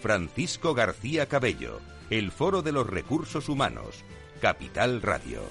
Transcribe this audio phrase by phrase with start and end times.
[0.00, 4.02] Francisco García Cabello, el Foro de los Recursos Humanos,
[4.40, 5.42] Capital Radio.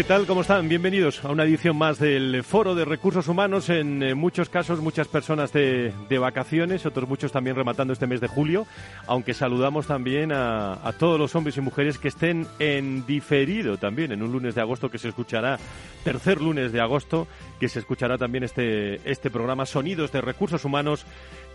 [0.00, 0.26] ¿Qué tal?
[0.26, 0.66] ¿Cómo están?
[0.66, 3.68] Bienvenidos a una edición más del Foro de Recursos Humanos.
[3.68, 8.22] En eh, muchos casos, muchas personas de, de vacaciones, otros muchos también rematando este mes
[8.22, 8.66] de julio,
[9.06, 14.10] aunque saludamos también a, a, todos los hombres y mujeres que estén en diferido también,
[14.12, 15.58] en un lunes de agosto que se escuchará,
[16.02, 21.04] tercer lunes de agosto, que se escuchará también este, este programa Sonidos de Recursos Humanos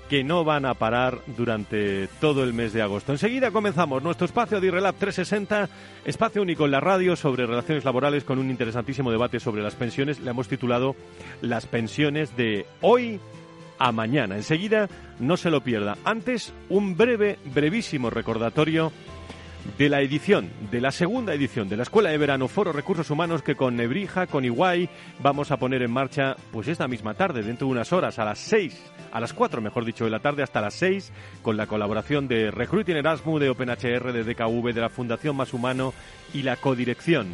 [0.09, 3.11] que no van a parar durante todo el mes de agosto.
[3.11, 5.69] Enseguida comenzamos nuestro espacio de Irrelab 360,
[6.05, 10.19] espacio único en la radio sobre relaciones laborales con un interesantísimo debate sobre las pensiones.
[10.19, 10.95] Le hemos titulado
[11.41, 13.19] Las pensiones de hoy
[13.79, 14.35] a mañana.
[14.35, 14.89] Enseguida
[15.19, 15.97] no se lo pierda.
[16.05, 18.91] Antes, un breve, brevísimo recordatorio
[19.77, 23.41] de la edición, de la segunda edición de la Escuela de Verano Foro Recursos Humanos
[23.41, 24.89] que con Nebrija, con Iguay,
[25.21, 28.39] vamos a poner en marcha pues esta misma tarde, dentro de unas horas, a las
[28.39, 32.27] seis, a las cuatro, mejor dicho, de la tarde hasta las seis, con la colaboración
[32.27, 35.93] de Recruiting Erasmus, de OpenHR, de DKV, de la Fundación Más Humano
[36.33, 37.27] y la codirección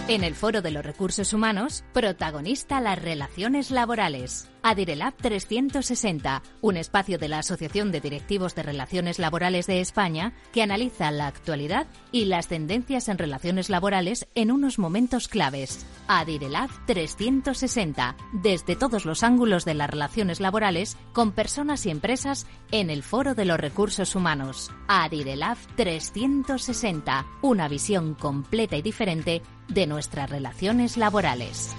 [0.08, 4.48] En el Foro de los Recursos Humanos, protagonista las relaciones laborales.
[4.62, 10.62] Adirelab 360, un espacio de la Asociación de Directivos de Relaciones Laborales de España que
[10.62, 15.84] analiza la actualidad y las tendencias en relaciones laborales en unos momentos claves.
[16.06, 22.90] Adirelab 360, desde todos los ángulos de las relaciones laborales con personas y empresas en
[22.90, 24.70] el Foro de los Recursos Humanos.
[24.86, 31.76] Adirelab 360, una visión completa y diferente de nuestras relaciones laborales.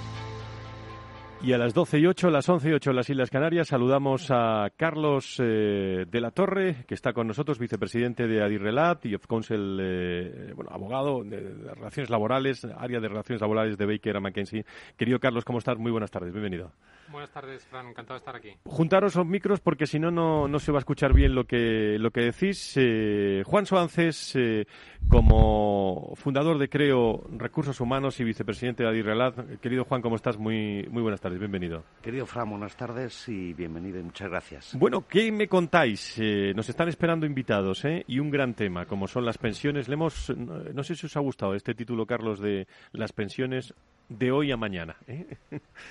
[1.39, 4.31] Y a las 12 y 8, las 11 y 8 en las Islas Canarias, saludamos
[4.31, 9.27] a Carlos eh, de la Torre, que está con nosotros, vicepresidente de Adirrelat y of
[9.27, 14.65] Counsel, eh, abogado de, de, Relaciones Laborales, área de Relaciones Laborales de Baker McKenzie.
[14.97, 15.77] Querido Carlos, ¿cómo estás?
[15.77, 16.71] Muy buenas tardes, bienvenido.
[17.09, 18.53] Buenas tardes, Fran, encantado de estar aquí.
[18.65, 22.11] Juntaros los micros porque si no, no se va a escuchar bien lo que, lo
[22.11, 22.73] que decís.
[22.75, 24.65] Eh, Juan Soances, eh,
[25.09, 29.59] como fundador de Creo Recursos Humanos y vicepresidente de Adirrelat.
[29.61, 30.37] Querido Juan, ¿cómo estás?
[30.37, 31.83] Muy, muy buenas tardes, bienvenido.
[32.01, 34.75] Querido Fran, buenas tardes y bienvenido y muchas gracias.
[34.77, 36.17] Bueno, ¿qué me contáis?
[36.19, 38.03] Eh, nos están esperando invitados ¿eh?
[38.07, 39.87] y un gran tema, como son las pensiones.
[39.87, 43.73] Le hemos, no sé si os ha gustado este título, Carlos, de las pensiones
[44.09, 44.95] de hoy a mañana.
[45.07, 45.37] ¿eh?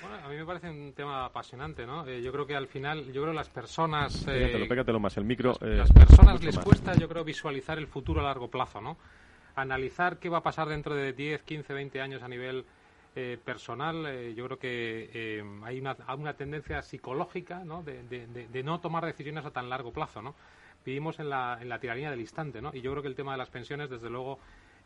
[0.01, 2.07] Bueno, a mí me parece un tema apasionante, ¿no?
[2.07, 4.23] Eh, yo creo que al final, yo creo que las personas...
[4.23, 5.53] Eh, pégatelo, pégatelo más, el micro...
[5.61, 6.65] Las, las personas les más.
[6.65, 8.97] cuesta, yo creo, visualizar el futuro a largo plazo, ¿no?
[9.55, 12.65] Analizar qué va a pasar dentro de 10, 15, 20 años a nivel
[13.19, 17.81] eh, personal, eh, yo creo que eh, hay una, una, tendencia psicológica, ¿no?
[17.81, 20.35] De, de, de, de, no tomar decisiones a tan largo plazo, ¿no?
[20.85, 22.69] Vivimos en la, en la tiranía del instante, ¿no?
[22.75, 24.37] Y yo creo que el tema de las pensiones, desde luego,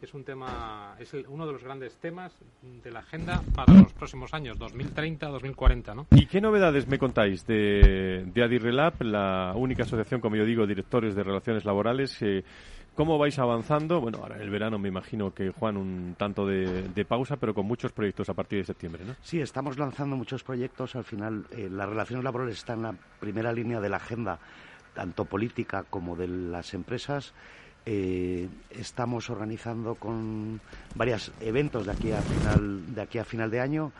[0.01, 4.33] es un tema, es uno de los grandes temas de la agenda para los próximos
[4.33, 6.07] años, 2030-2040, ¿no?
[6.11, 11.15] ¿Y qué novedades me contáis de, de Adirrelab, la única asociación, como yo digo, directores
[11.15, 12.19] de relaciones laborales?
[12.21, 12.43] Eh,
[12.95, 14.01] ¿Cómo vais avanzando?
[14.01, 17.65] Bueno, ahora en el verano me imagino que, Juan, un tanto de, pausa, pero con
[17.65, 19.15] muchos proyectos a partir de septiembre, ¿no?
[19.21, 20.95] Sí, estamos lanzando muchos proyectos.
[20.95, 24.39] Al final, eh, las relaciones laborales están en la primera línea de la agenda,
[24.93, 27.33] tanto política como de las empresas.
[27.85, 30.61] Eh, estamos organizando con
[30.93, 33.91] varios eventos de aquí a final de aquí a final de año.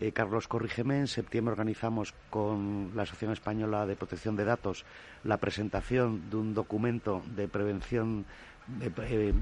[0.00, 4.84] Eh, Carlos, corrígeme, en septiembre organizamos con la Asociación Española de Protección de Datos
[5.24, 8.24] la presentación de un documento de prevención,
[8.66, 9.34] de, eh,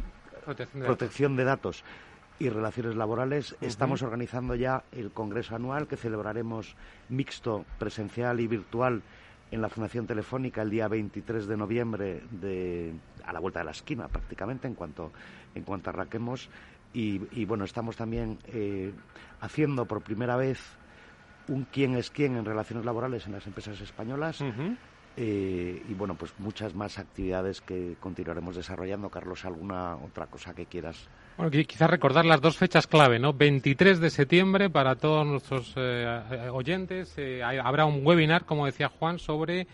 [0.85, 1.85] protección, de, datos
[2.39, 3.57] y relaciones laborales.
[3.61, 6.75] Estamos organizando ya el Congreso Anual que celebraremos
[7.09, 9.03] mixto, presencial y virtual
[9.57, 12.95] en la Fundación Telefónica el día 23 de noviembre de,
[13.25, 15.11] a la vuelta de la esquina prácticamente en cuanto,
[15.55, 16.49] en cuanto arranquemos.
[16.93, 18.91] Y, bueno, estamos también eh,
[19.41, 20.59] haciendo por primera vez
[21.49, 24.43] un quién es quién en relaciones laborales en las empresas españolas.
[25.19, 29.11] Eh, y bueno, pues muchas más actividades que continuaremos desarrollando.
[29.11, 31.09] Carlos, ¿alguna otra cosa que quieras?
[31.37, 33.35] Bueno, quizás recordar las dos fechas clave, ¿no?
[33.35, 37.13] 23 de septiembre para todos nuestros eh, oyentes.
[37.19, 39.67] Eh, habrá un webinar, como decía Juan, sobre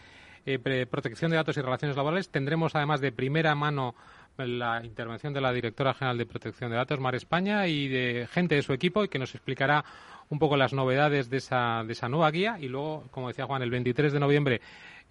[0.90, 2.30] protección de datos y relaciones laborales.
[2.30, 3.94] Tendremos además de primera mano
[4.38, 8.56] la intervención de la directora general de protección de datos, Mar España, y de gente
[8.56, 9.84] de su equipo, y que nos explicará
[10.32, 12.56] un poco las novedades de esa, de esa nueva guía.
[12.58, 14.60] Y luego, como decía Juan, el 23 de noviembre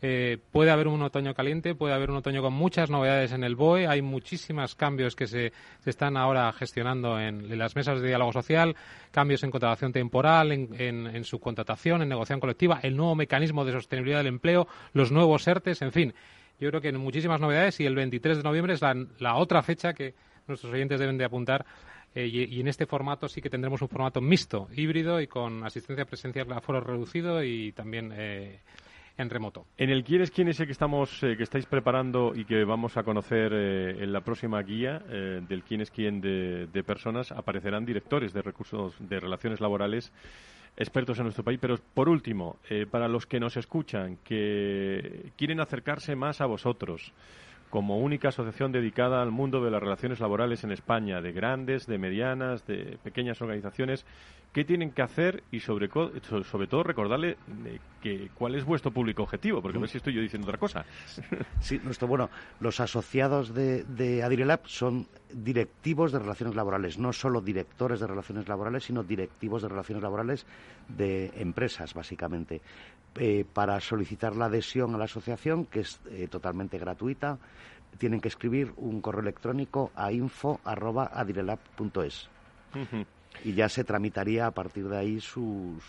[0.01, 3.55] eh, puede haber un otoño caliente, puede haber un otoño con muchas novedades en el
[3.55, 3.85] BOE.
[3.85, 5.53] Hay muchísimos cambios que se,
[5.85, 8.75] están ahora gestionando en, las mesas de diálogo social,
[9.11, 14.19] cambios en contratación temporal, en, en, subcontratación, en negociación colectiva, el nuevo mecanismo de sostenibilidad
[14.19, 16.13] del empleo, los nuevos ERTES, en fin.
[16.59, 19.93] Yo creo que hay muchísimas novedades y el 23 de noviembre es la, otra fecha
[19.93, 20.15] que
[20.47, 21.63] nuestros oyentes deben de apuntar
[22.13, 26.05] eh, y, en este formato sí que tendremos un formato mixto, híbrido y con asistencia
[26.05, 28.59] presencial a foro reducido y también eh,
[29.17, 29.65] en remoto.
[29.77, 32.97] En el quién es quién es que estamos eh, que estáis preparando y que vamos
[32.97, 37.85] a conocer eh, en la próxima guía del quién es quién de, de, personas aparecerán
[37.85, 40.11] directores de recursos de relaciones laborales
[40.75, 41.59] expertos en nuestro país.
[41.61, 42.57] Pero por último,
[42.89, 47.13] para los que nos escuchan, que quieren acercarse más a vosotros,
[47.71, 51.97] como única asociación dedicada al mundo de las relaciones laborales en España, de grandes, de
[51.97, 54.05] medianas, de pequeñas organizaciones,
[54.51, 55.43] ¿qué tienen que hacer?
[55.51, 59.89] Y sobre, sobre todo recordarle eh, que, cuál es vuestro público objetivo, porque a ver
[59.89, 60.85] si estoy yo diciendo otra cosa.
[61.61, 62.29] Sí, nuestro, bueno,
[62.59, 64.21] los asociados de, de
[64.65, 70.03] son directivos de relaciones laborales, no solo directores de relaciones laborales, sino directivos de relaciones
[70.03, 70.45] laborales
[70.89, 72.61] de empresas, básicamente.
[73.15, 77.39] Eh, para solicitar la adhesión a la asociación, que es eh, totalmente gratuita,
[77.97, 82.29] tienen que escribir un correo electrónico a info.adirelab.es
[83.43, 85.79] y ya se tramitaría a partir de ahí su,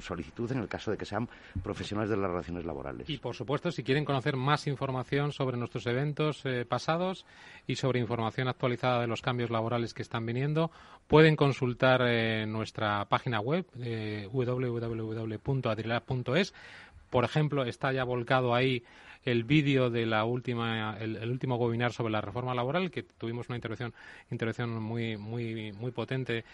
[0.00, 1.28] solicitud en el caso de que sean
[1.62, 3.08] profesionales de las relaciones laborales.
[3.08, 7.24] Y por supuesto, si quieren conocer más información sobre nuestros eventos eh, pasados
[7.66, 10.70] y sobre información actualizada de los cambios laborales que están viniendo,
[11.06, 14.28] pueden consultar eh, nuestra página web eh.
[17.10, 18.82] Por ejemplo, está ya volcado ahí
[19.24, 23.56] el vídeo de la última el, último webinar sobre la reforma laboral que tuvimos una
[23.56, 23.92] intervención
[24.30, 26.44] intervención muy muy muy potente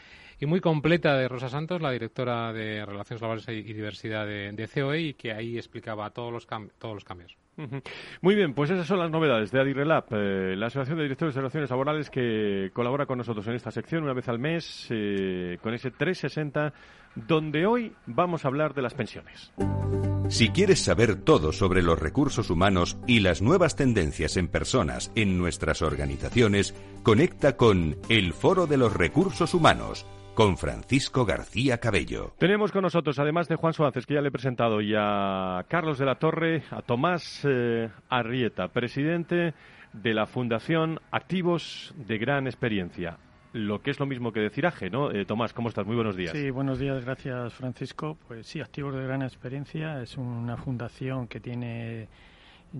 [0.40, 5.00] y muy completa de Rosa Santos la directora de relaciones laborales y diversidad de, COE
[5.00, 6.46] y que ahí explicaba todos los
[6.78, 7.36] todos los cambios
[8.20, 11.40] muy bien, pues esas son las novedades de Adirrelab, eh, la Asociación de Directores de
[11.40, 15.74] Relaciones Laborales que colabora con nosotros en esta sección una vez al mes eh, con
[15.74, 16.72] ese 360,
[17.14, 19.52] donde hoy vamos a hablar de las pensiones.
[20.28, 25.38] Si quieres saber todo sobre los recursos humanos y las nuevas tendencias en personas en
[25.38, 30.04] nuestras organizaciones, conecta con el Foro de los Recursos Humanos
[30.36, 32.34] con Francisco García Cabello.
[32.38, 35.98] Tenemos con nosotros, además de Juan Suárez, que ya le he presentado, y a Carlos
[35.98, 39.54] de la Torre, a Tomás eh, Arrieta, presidente
[39.94, 43.16] de la Fundación Activos de Gran Experiencia.
[43.54, 45.10] Lo que es lo mismo que decir AGE, ¿no?
[45.10, 45.86] Eh, Tomás, ¿cómo estás?
[45.86, 46.32] Muy buenos días.
[46.32, 48.18] Sí, buenos días, gracias Francisco.
[48.28, 52.08] Pues sí, Activos de Gran Experiencia es una fundación que tiene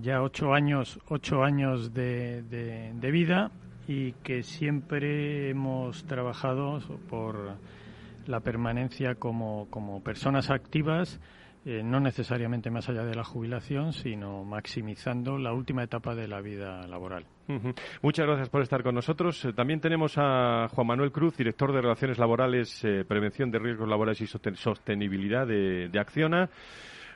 [0.01, 3.51] ya ocho años, ocho años de, de vida
[3.89, 7.57] y que siempre hemos trabajado por
[8.27, 11.21] la permanencia como, como personas activas,
[11.65, 16.41] eh, no necesariamente más allá de la jubilación, sino maximizando la última etapa de la
[16.41, 17.25] vida laboral.
[18.03, 19.45] Muchas gracias por estar con nosotros.
[19.45, 23.89] Eh, también tenemos a Juan Manuel Cruz, director de Relaciones Laborales, eh, Prevención de Riesgos
[23.89, 26.49] Laborales y Sostenibilidad de, de Acciona.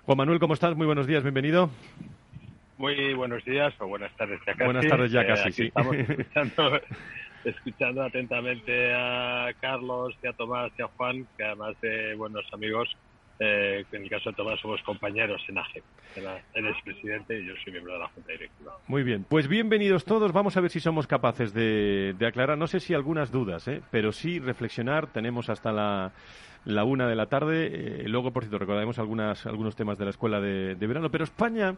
[0.05, 0.77] Juan Manuel, ¿cómo estás?
[0.77, 1.71] Muy buenos días, bienvenido.
[2.81, 4.65] Muy buenos días o buenas tardes ya casi.
[4.65, 5.67] Buenas tardes ya eh, casi, sí.
[5.67, 6.81] Estamos escuchando
[7.45, 12.89] escuchando atentamente a Carlos y a Tomás y a Juan, que además de buenos amigos,
[13.39, 15.83] eh, en el caso de Tomás somos compañeros en AGE.
[16.55, 18.73] Él es presidente y yo soy miembro de la Junta Directiva.
[18.89, 20.33] Muy bien, pues bienvenidos todos.
[20.33, 23.83] Vamos a ver si somos capaces de, aclarar, no sé si algunas dudas, ¿eh?
[23.91, 25.07] pero sí reflexionar.
[25.09, 26.13] Tenemos hasta la,
[26.65, 27.67] la una de la tarde.
[27.67, 31.11] Eh, luego, por cierto, recordaremos algunas, algunos temas de la escuela de verano.
[31.11, 31.77] Pero España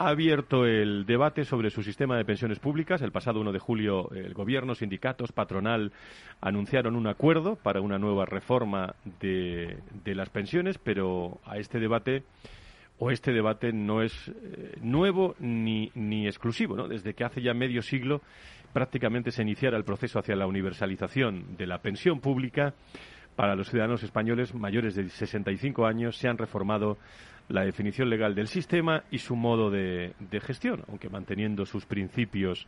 [0.00, 3.02] ha abierto el debate sobre su sistema de pensiones públicas.
[3.02, 5.92] El pasado 1 de julio, el Gobierno, sindicatos, patronal
[6.40, 9.76] anunciaron un acuerdo para una nueva reforma de,
[10.06, 12.22] las pensiones, pero a este debate
[12.98, 16.76] o este debate no es eh, nuevo ni, ni exclusivo.
[16.76, 16.88] ¿no?
[16.88, 18.22] Desde que hace ya medio siglo
[18.72, 22.72] prácticamente se iniciara el proceso hacia la universalización de la pensión pública,
[23.36, 26.98] para los ciudadanos españoles mayores de 65 años se han reformado
[27.50, 32.66] la definición legal del sistema y su modo de, gestión, aunque manteniendo sus principios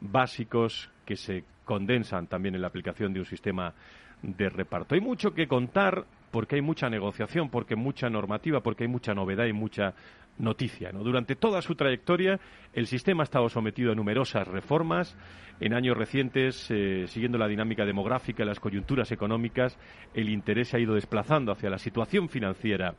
[0.00, 3.74] básicos que se condensan también en la aplicación de un sistema
[4.22, 4.94] de reparto.
[4.94, 9.46] Hay mucho que contar porque hay mucha negociación, porque mucha normativa, porque hay mucha novedad
[9.46, 9.94] y mucha
[10.40, 10.90] noticia.
[10.92, 11.04] ¿no?
[11.04, 12.40] Durante toda su trayectoria,
[12.72, 15.16] el sistema ha estado sometido a numerosas reformas.
[15.60, 19.78] En años recientes, eh, siguiendo la dinámica demográfica y las coyunturas económicas,
[20.14, 22.94] el interés se ha ido desplazando hacia la situación financiera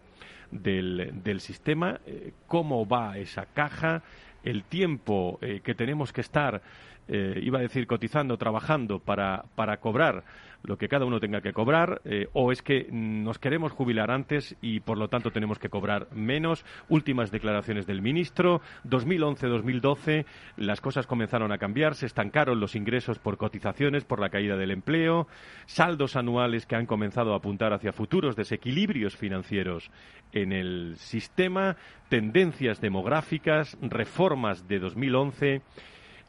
[0.51, 4.03] del, sistema, eh, cómo va esa caja,
[4.43, 6.61] el tiempo eh, que tenemos que estar,
[7.07, 10.23] eh, iba a decir, cotizando, trabajando para, para cobrar
[10.63, 14.55] lo que cada uno tenga que cobrar, eh, o es que nos queremos jubilar antes
[14.61, 16.65] y por lo tanto tenemos que cobrar menos.
[16.89, 18.61] Últimas declaraciones del ministro.
[18.87, 20.25] 2011-2012
[20.57, 24.71] las cosas comenzaron a cambiar, se estancaron los ingresos por cotizaciones, por la caída del
[24.71, 25.27] empleo,
[25.65, 29.89] saldos anuales que han comenzado a apuntar hacia futuros desequilibrios financieros
[30.31, 31.75] en el sistema,
[32.09, 35.61] tendencias demográficas, reformas de 2011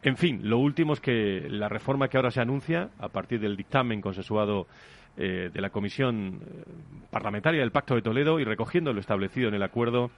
[0.03, 3.57] en fin, lo último es que la reforma que ahora se anuncia, a partir del
[3.57, 4.67] dictamen consensuado
[5.17, 6.65] eh, de la Comisión eh,
[7.11, 10.11] Parlamentaria del Pacto de Toledo y recogiendo lo establecido en el acuerdo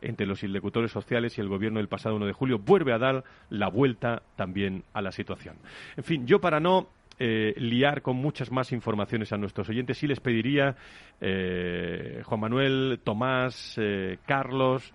[0.00, 3.22] entre los interlocutores sociales y el Gobierno del pasado 1 de julio, vuelve a dar
[3.50, 5.56] la vuelta también a la situación.
[5.96, 6.88] En fin, yo para no
[7.20, 10.76] eh, liar con muchas más informaciones a nuestros oyentes, sí les pediría,
[11.20, 13.78] Juan Manuel, Tomás,
[14.24, 14.92] Carlos,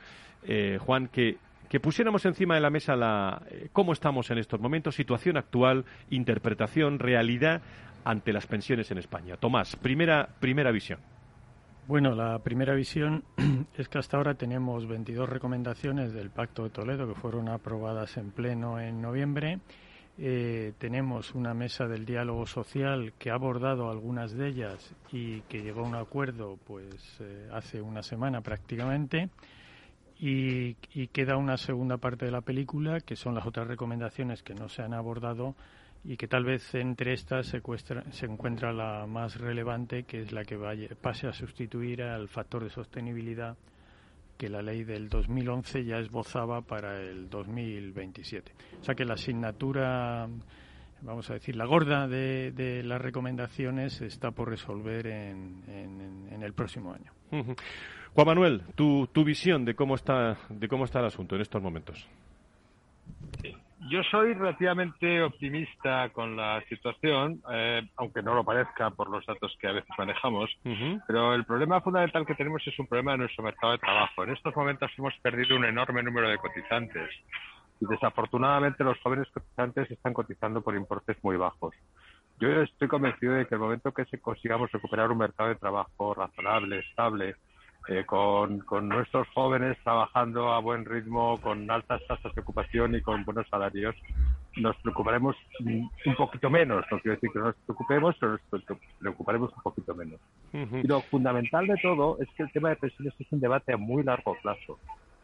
[0.79, 1.37] Juan, que
[1.69, 5.85] que pusiéramos encima de la mesa la, eh, cómo estamos en estos momentos, situación actual,
[6.09, 7.61] interpretación, realidad
[8.03, 9.37] ante las pensiones en España.
[9.37, 10.99] Tomás, primera, primera visión.
[11.87, 13.25] Bueno, la primera visión
[13.77, 18.31] es que hasta ahora tenemos 22 recomendaciones del Pacto de Toledo que fueron aprobadas en
[18.31, 19.59] pleno en noviembre.
[20.17, 25.61] Eh, tenemos una mesa del diálogo social que ha abordado algunas de ellas y que
[25.61, 29.29] llegó a un acuerdo pues eh, hace una semana prácticamente.
[30.25, 30.75] Y,
[31.07, 34.81] queda una segunda parte de la película, que son las otras recomendaciones que no se
[34.81, 35.53] han abordado
[36.05, 40.55] y que tal vez entre estas se, encuentra la más relevante, que es la que
[40.55, 43.57] vaya, pase a sustituir al factor de sostenibilidad
[44.37, 48.53] que la ley del 2011 ya esbozaba para el 2027.
[48.79, 50.29] O sea que la asignatura,
[51.01, 57.11] vamos a decir, la gorda de, las recomendaciones está por resolver en el próximo año.
[58.15, 61.61] Juan Manuel, tu, tu visión de cómo está de cómo está el asunto en estos
[61.61, 62.07] momentos.
[63.89, 69.53] Yo soy relativamente optimista con la situación, eh, aunque no lo parezca por los datos
[69.59, 70.49] que a veces manejamos,
[71.05, 74.23] pero el problema fundamental que tenemos es un problema de nuestro mercado de trabajo.
[74.23, 77.09] En estos momentos hemos perdido un enorme número de cotizantes
[77.81, 81.75] y desafortunadamente los jóvenes cotizantes están cotizando por importes muy bajos.
[82.39, 86.13] Yo estoy convencido de que el momento que se consigamos recuperar un mercado de trabajo
[86.13, 87.35] razonable, estable,
[87.89, 93.01] eh, con, con, nuestros jóvenes trabajando a buen ritmo, con altas tasas de ocupación y
[93.01, 93.95] con buenos salarios,
[94.57, 96.85] nos preocuparemos un poquito menos.
[96.91, 98.63] No quiero decir que no nos preocupemos, pero nos
[98.99, 100.19] preocuparemos un poquito menos.
[100.53, 103.77] Y lo fundamental de todo es que el tema de pensiones es un debate a
[103.77, 104.79] muy largo plazo.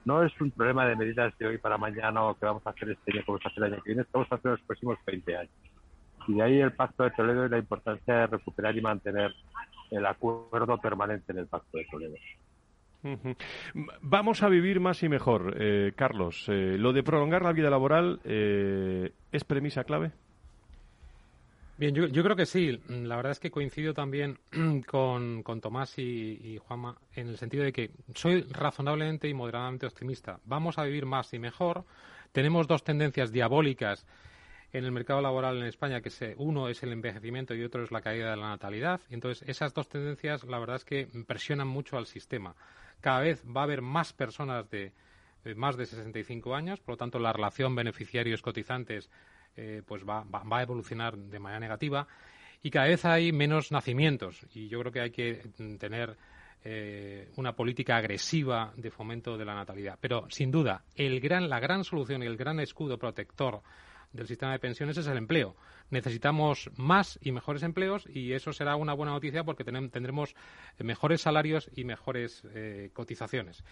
[0.06, 2.90] No es un problema de medidas de hoy para mañana o que vamos a hacer
[2.90, 4.62] este año, que vamos a hacer el año que viene, que vamos a hacer los
[4.62, 5.52] próximos 20 años.
[6.28, 9.34] Y de ahí el Pacto de Toledo y la importancia de recuperar y mantener
[9.92, 12.16] el acuerdo permanente en el Pacto de Toledo.
[14.02, 16.46] Vamos a vivir más y mejor, eh, Carlos.
[16.48, 20.12] Eh, ¿Lo de prolongar la vida laboral eh, es premisa clave?
[21.78, 22.78] Bien, yo, creo que sí.
[22.90, 24.38] La verdad es que coincido también
[24.86, 30.40] con, Tomás y, y, Juanma en el sentido de que soy razonablemente y moderadamente optimista.
[30.44, 31.86] Vamos a vivir más y mejor.
[32.34, 34.06] Tenemos dos tendencias diabólicas
[34.72, 37.92] en el mercado laboral en España, que se, uno es el envejecimiento y otro es
[37.92, 39.02] la caída de la natalidad.
[39.10, 42.56] Entonces, esas dos tendencias, la verdad es que presionan mucho al sistema.
[43.02, 44.94] Cada vez va a haber más personas de
[45.56, 49.10] más de 65 años, por lo tanto, la relación beneficiarios-cotizantes
[49.56, 52.08] eh, pues va, va, a evolucionar de manera negativa
[52.62, 55.42] y cada vez hay menos nacimientos y yo creo que hay que
[55.80, 56.16] tener
[56.64, 59.98] eh, una política agresiva de fomento de la natalidad.
[60.00, 63.62] Pero sin duda, el gran, la gran solución y el gran escudo protector
[64.14, 65.56] del sistema de pensiones es el empleo.
[65.90, 70.36] Necesitamos más y mejores empleos y eso será una buena noticia porque tendremos
[70.78, 73.64] mejores salarios y mejores eh, cotizaciones.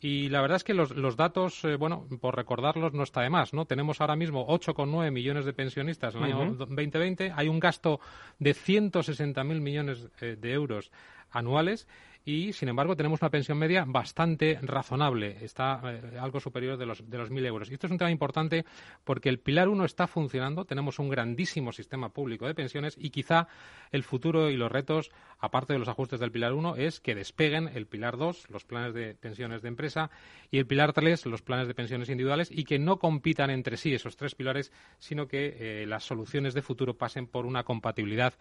[0.00, 3.52] Y la verdad es que los, datos, eh, bueno, por recordarlos no está de más,
[3.52, 3.66] ¿no?
[3.66, 8.00] Tenemos ahora mismo 8,9 millones de pensionistas en el año 2020, hay un gasto
[8.38, 10.90] de 160.000 millones eh, de euros
[11.30, 11.86] anuales
[12.26, 17.08] y, sin embargo, tenemos una pensión media bastante razonable, está eh, algo superior de los,
[17.08, 17.70] de los 1.000 euros.
[17.70, 18.64] Y esto es un tema importante
[19.04, 23.46] porque el Pilar 1 está funcionando, tenemos un grandísimo sistema público de pensiones y quizá
[23.92, 27.70] el futuro y los retos, aparte de los ajustes del Pilar 1, es que despeguen
[27.72, 30.10] el Pilar 2, los planes de pensiones de empresa,
[30.50, 33.94] y el Pilar 3, los planes de pensiones individuales, y que no compitan entre sí
[33.94, 38.34] esos tres pilares, sino que eh, las soluciones de futuro pasen por una compatibilidad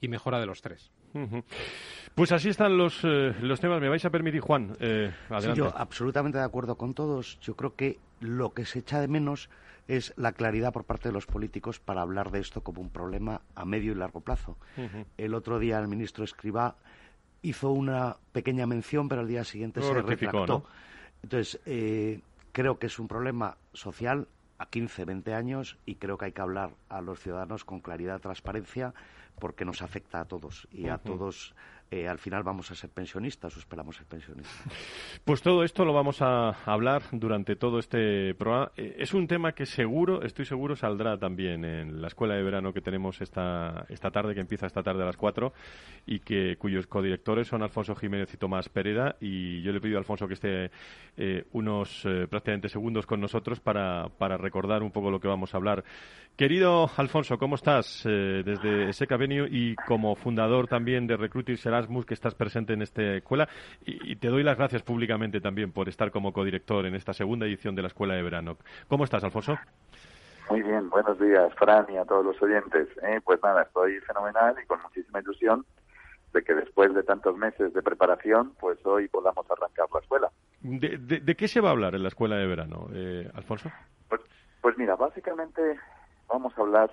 [0.00, 0.92] y mejora de los tres.
[2.14, 3.80] Pues así están los, eh, los temas.
[3.80, 4.76] ¿Me vais a permitir, Juan?
[4.80, 5.12] Eh,
[5.54, 7.38] yo absolutamente de acuerdo con todos.
[7.40, 9.48] Yo creo que lo que se echa de menos
[9.88, 13.42] es la claridad por parte de los políticos para hablar de esto como un problema
[13.54, 14.56] a medio y largo plazo.
[15.16, 16.76] El otro día el ministro Escribá
[17.42, 20.64] hizo una pequeña mención, pero al día siguiente se retractó.
[21.22, 22.20] Entonces, eh,
[22.52, 26.40] creo que es un problema social a 15, 20 años y creo que hay que
[26.40, 28.94] hablar a los ciudadanos con claridad, transparencia,
[29.38, 31.54] porque nos afecta a todos y a todos
[31.92, 34.56] eh, al final vamos a ser pensionistas o esperamos ser pensionistas.
[35.24, 38.72] Pues todo esto lo vamos a hablar durante todo este programa.
[38.76, 42.72] Eh, es un tema que seguro, estoy seguro, saldrá también en la escuela de verano
[42.72, 45.52] que tenemos esta, esta tarde, que empieza esta tarde a las 4
[46.06, 49.16] y que cuyos codirectores son Alfonso Jiménez y Tomás Pereda.
[49.20, 50.70] Y yo le pido a Alfonso que esté
[51.16, 55.58] eh, unos prácticamente segundos con nosotros para, para recordar un poco lo que vamos a
[55.58, 55.84] hablar.
[56.36, 58.02] Querido Alfonso, ¿cómo estás?
[58.04, 63.02] desde Seca Venue y como fundador también de Recruiting será que estás presente en esta
[63.02, 63.48] escuela
[63.84, 67.74] y, te doy las gracias públicamente también por estar como codirector en esta segunda edición
[67.74, 68.56] de la Escuela de Verano.
[68.88, 69.58] ¿Cómo estás, Alfonso?
[70.50, 72.88] Muy bien, buenos días, Fran, y a todos los oyentes.
[73.02, 75.64] Eh, pues nada, estoy fenomenal y con muchísima ilusión
[76.32, 80.30] de que después de tantos meses de preparación, pues hoy podamos arrancar la escuela.
[80.60, 83.70] ¿De, qué se va a hablar en la escuela de verano, eh, Alfonso?
[84.08, 84.20] Pues,
[84.60, 85.78] pues mira, básicamente
[86.28, 86.90] vamos a hablar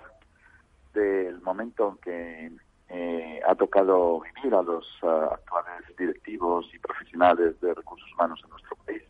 [0.92, 2.50] del momento en que
[2.92, 8.50] eh, ha tocado vivir a los eh, actuales directivos y profesionales de recursos humanos en
[8.50, 9.02] nuestro país,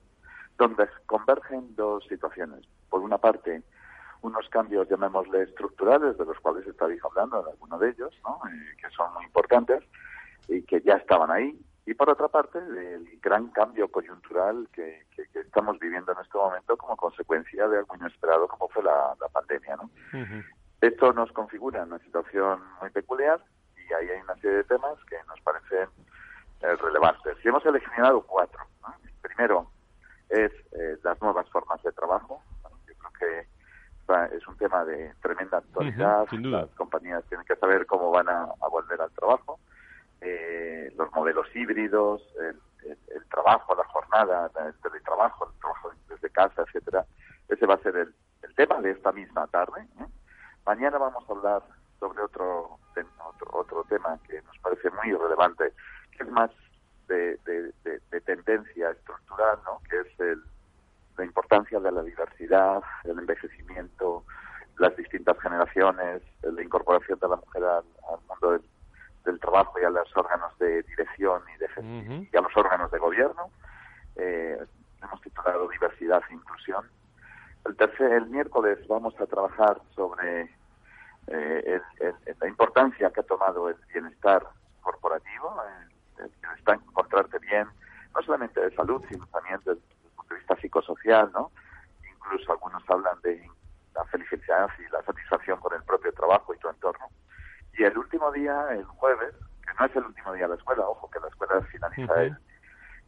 [0.58, 2.60] donde convergen dos situaciones.
[2.90, 3.62] Por una parte,
[4.20, 8.38] unos cambios, llamémosle estructurales, de los cuales estáis hablando, de alguno de ellos, ¿no?
[8.50, 9.82] Eh, que son muy importantes
[10.46, 11.58] y que ya estaban ahí.
[11.86, 16.96] Y por otra parte, el gran cambio coyuntural que, estamos viviendo en este momento como
[16.96, 19.76] consecuencia de algo inesperado como fue la, pandemia.
[19.76, 19.90] ¿no?
[20.80, 23.42] Esto nos configura una situación muy peculiar
[23.90, 25.88] y ahí hay una serie de temas que nos parecen
[26.62, 27.36] eh, relevantes.
[27.44, 28.64] Y hemos seleccionado cuatro.
[29.22, 29.70] primero
[30.28, 32.42] es eh, las nuevas formas de trabajo.
[32.86, 36.26] Yo creo que es un tema de tremenda actualidad.
[36.32, 39.58] Las compañías tienen que saber cómo van a, volver al trabajo.
[40.20, 47.06] Eh, los modelos híbridos, el, trabajo, la jornada, el teletrabajo, el trabajo desde casa, etcétera.
[47.48, 49.86] Ese va a ser el, el tema de esta misma tarde.
[50.66, 51.62] Mañana vamos a hablar
[52.00, 52.78] sobre otro,
[53.52, 55.72] otro, tema que nos parece muy relevante,
[56.16, 56.50] que es más
[57.06, 57.38] de,
[58.24, 59.80] tendencia estructural, ¿no?
[59.88, 60.38] que es
[61.16, 64.24] la importancia de la diversidad, el envejecimiento,
[64.78, 67.84] las distintas generaciones, la incorporación de la mujer al,
[68.28, 68.62] mundo
[69.24, 72.98] del, trabajo y a los órganos de dirección y, de, y a los órganos de
[72.98, 73.50] gobierno.
[74.16, 74.58] Eh,
[75.02, 76.84] hemos titulado Diversidad e Inclusión.
[77.66, 80.50] El tercer, el miércoles vamos a trabajar sobre
[81.26, 81.80] eh,
[82.40, 84.46] la importancia que ha tomado el bienestar
[84.80, 85.54] corporativo,
[86.18, 87.66] el, bienestar, encontrarte bien,
[88.14, 91.50] no solamente de salud, sino también desde, el punto de vista psicosocial, ¿no?
[92.14, 93.48] Incluso algunos hablan de
[93.94, 97.06] la felicidad y la satisfacción con el propio trabajo y tu entorno.
[97.74, 100.88] Y el último día, el jueves, que no es el último día de la escuela,
[100.88, 102.36] ojo que la escuela finaliza el,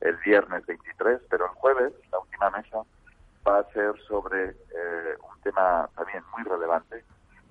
[0.01, 2.83] el viernes 23, pero el jueves, la última mesa,
[3.47, 7.05] va a ser sobre eh, un tema también muy relevante,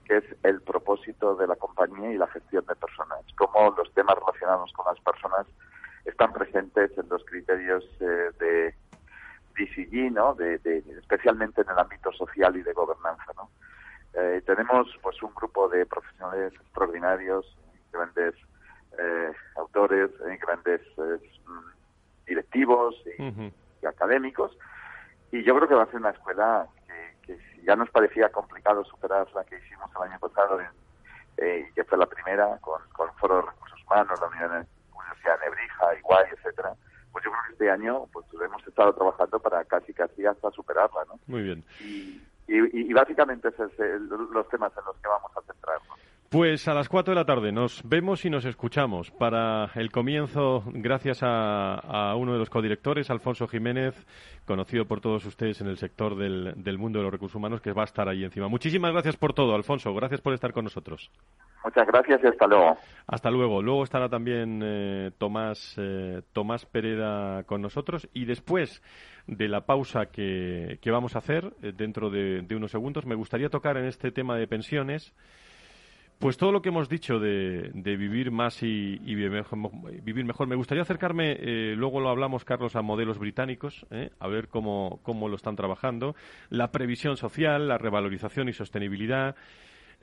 [0.05, 4.15] que es el propósito de la compañía y la gestión de personas, cómo los temas
[4.15, 5.47] relacionados con las personas
[6.05, 8.75] están presentes en los criterios eh, de
[9.55, 10.35] DCG, ¿no?
[10.35, 10.55] De,
[10.99, 13.31] especialmente en el ámbito social y de gobernanza.
[13.35, 13.49] ¿no?
[14.13, 17.57] Eh, tenemos pues un grupo de profesionales extraordinarios,
[17.91, 18.35] grandes
[18.99, 20.81] eh, autores, grandes
[22.27, 23.23] directivos y,
[23.81, 24.55] y, académicos,
[25.31, 28.83] y yo creo que va a ser una escuela que que ya nos parecía complicado
[28.85, 30.59] superar la que hicimos el año pasado,
[31.37, 35.95] eh, que fue la primera, con, con Foro de Recursos Humanos, la Universidad de Nebrija,
[35.99, 36.75] Iguay, etcétera,
[37.11, 41.05] pues yo creo que este año pues hemos estado trabajando para casi casi hasta superarla,
[41.07, 41.19] ¿no?
[41.31, 41.63] Muy bien.
[42.47, 45.30] Y, básicamente esos son los temas en los que vamos.
[46.31, 50.63] Pues a las 4 de la tarde nos vemos y nos escuchamos para el comienzo,
[50.67, 53.93] gracias a, uno de los codirectores, Alfonso Jiménez,
[54.45, 57.73] conocido por todos ustedes en el sector del, del, mundo de los recursos humanos, que
[57.73, 58.47] va a estar ahí encima.
[58.47, 59.93] Muchísimas gracias por todo, Alfonso.
[59.93, 61.11] Gracias por estar con nosotros.
[61.65, 62.77] Muchas gracias y hasta luego.
[63.07, 63.61] Hasta luego.
[63.61, 68.81] Luego estará también eh, Tomás, eh, Tomás Pereda con nosotros y después
[69.27, 73.49] de la pausa que, que vamos a hacer eh, dentro de unos segundos, me gustaría
[73.49, 75.13] tocar en este tema de pensiones
[76.21, 79.31] pues todo lo que hemos dicho de, vivir más y, vivir,
[80.23, 84.47] mejor, Me gustaría acercarme, eh, luego lo hablamos, Carlos, a modelos británicos, eh, a ver
[84.47, 86.15] cómo, cómo lo están trabajando.
[86.49, 89.35] La previsión social, la revalorización y sostenibilidad,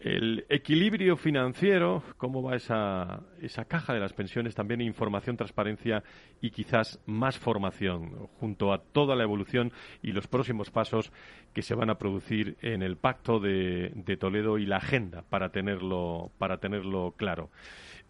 [0.00, 6.04] el equilibrio financiero, cómo va esa, esa caja de las pensiones, también información, transparencia
[6.40, 11.12] y quizás más formación, junto a toda la evolución y los próximos pasos
[11.52, 16.30] que se van a producir en el Pacto de, Toledo y la agenda para tenerlo,
[16.38, 17.50] para tenerlo claro.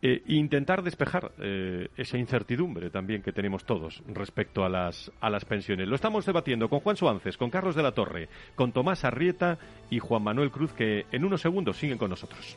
[0.00, 5.44] Eh, intentar despejar eh, esa incertidumbre también que tenemos todos respecto a las, a las
[5.44, 5.88] pensiones.
[5.88, 9.58] Lo estamos debatiendo con Juan Suárez, con Carlos de la Torre, con Tomás Arrieta
[9.90, 12.56] y Juan Manuel Cruz, que en unos segundos siguen con nosotros.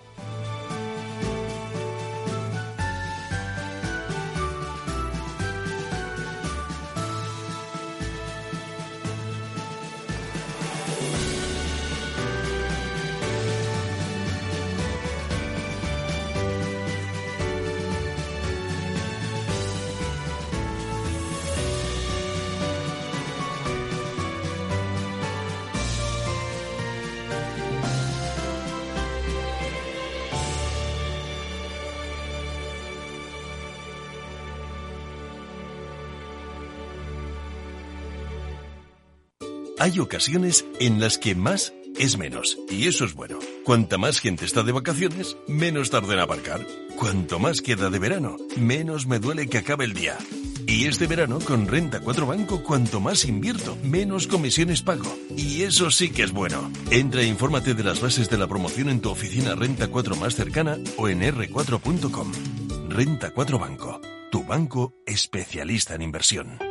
[39.81, 43.39] Hay ocasiones en las que más es menos, y eso es bueno.
[43.63, 46.63] Cuanta más gente está de vacaciones, menos tarda en aparcar.
[46.99, 50.19] Cuanto más queda de verano, menos me duele que acabe el día.
[50.67, 55.17] Y este verano, con Renta 4 Banco, cuanto más invierto, menos comisiones pago.
[55.35, 56.71] Y eso sí que es bueno.
[56.91, 60.35] Entra e infórmate de las bases de la promoción en tu oficina Renta 4 más
[60.35, 62.31] cercana o en r4.com.
[62.87, 63.99] Renta 4 Banco,
[64.31, 66.70] tu banco especialista en inversión.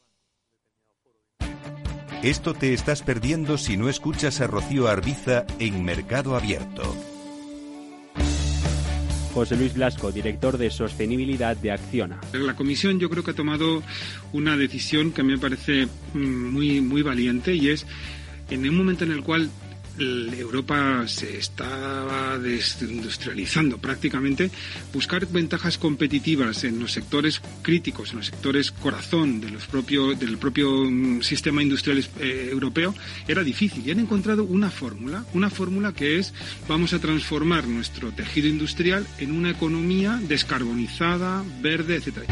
[2.23, 6.83] Esto te estás perdiendo si no escuchas a Rocío Arbiza en Mercado Abierto.
[9.33, 12.21] José Luis Blasco, director de Sostenibilidad de Acciona.
[12.33, 13.81] La comisión yo creo que ha tomado
[14.33, 17.87] una decisión que a mí me parece mm, muy, muy valiente y es
[18.51, 19.49] en un momento en el cual
[19.99, 24.49] Europa se estaba desindustrializando prácticamente,
[24.93, 29.67] buscar ventajas competitivas en los sectores críticos, en los sectores corazón los
[30.19, 32.93] del propio mm, sistema industrial eh, europeo,
[33.27, 33.85] era difícil.
[33.85, 36.33] Y han encontrado una fórmula, una fórmula que es
[36.67, 42.29] vamos a transformar nuestro tejido industrial en una economía descarbonizada, verde, etc.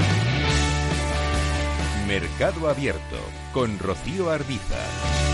[2.07, 3.17] Mercado Abierto
[3.53, 5.28] con Rocío Arbiza.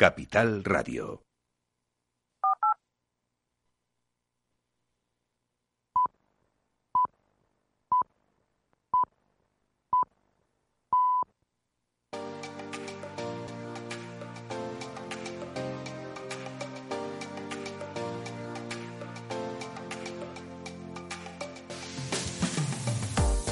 [0.00, 1.29] Capital Radio.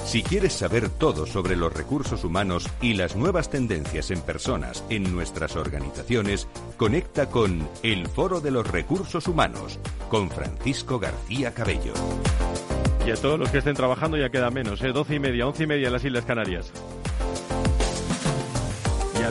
[0.08, 5.14] Si quieres saber todo sobre los recursos humanos y las nuevas tendencias en personas en
[5.14, 11.92] nuestras organizaciones, conecta con El Foro de los Recursos Humanos con Francisco García Cabello.
[13.06, 14.92] Y a todos los que estén trabajando ya queda menos, ¿eh?
[14.92, 16.72] 12 y media, 11 y media en las Islas Canarias.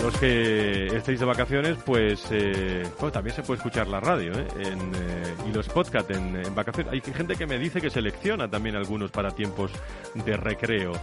[0.08, 4.48] Los que estéis de vacaciones, pues eh, también se puede escuchar la radio ¿eh?
[4.58, 6.93] eh y los podcasts en, vacaciones.
[6.93, 9.70] Hay gente que me dice que selecciona también algunos para tiempos
[10.13, 10.93] de recreo.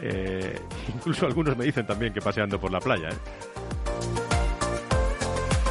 [0.00, 0.58] Eh,
[0.94, 3.10] incluso algunos me dicen también que paseando por la playa.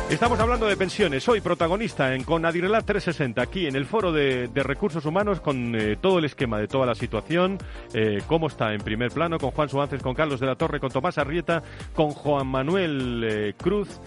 [0.10, 1.24] Estamos hablando de pensiones.
[1.24, 5.96] Soy protagonista en con Adirelat 360 aquí en el foro de, recursos humanos con eh,
[6.00, 7.58] todo el esquema de toda la situación,
[7.94, 10.92] eh, cómo está en primer plano con Juan Suárez, con Carlos de la Torre, con
[10.92, 11.64] Tomás Arrieta,
[11.96, 14.00] con Juan Manuel eh, Cruz.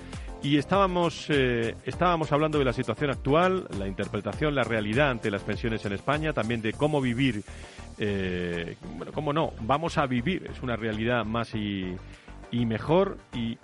[0.43, 5.85] Y estábamos, estábamos hablando de la situación actual, la interpretación, la realidad ante las pensiones
[5.87, 7.43] en España, también de cómo vivir,
[7.99, 11.97] bueno, cómo no, vamos a vivir, es una realidad más y,
[12.53, 13.19] y mejor.
[13.35, 13.59] Y,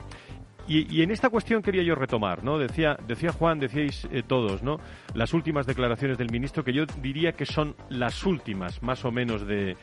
[0.68, 2.58] y, en esta cuestión quería yo retomar, ¿no?
[2.58, 4.78] Decía, decía Juan, decíais eh, todos, ¿no?
[5.14, 9.46] Las últimas declaraciones del ministro, que yo diría que son las últimas, más o menos,
[9.46, 9.76] de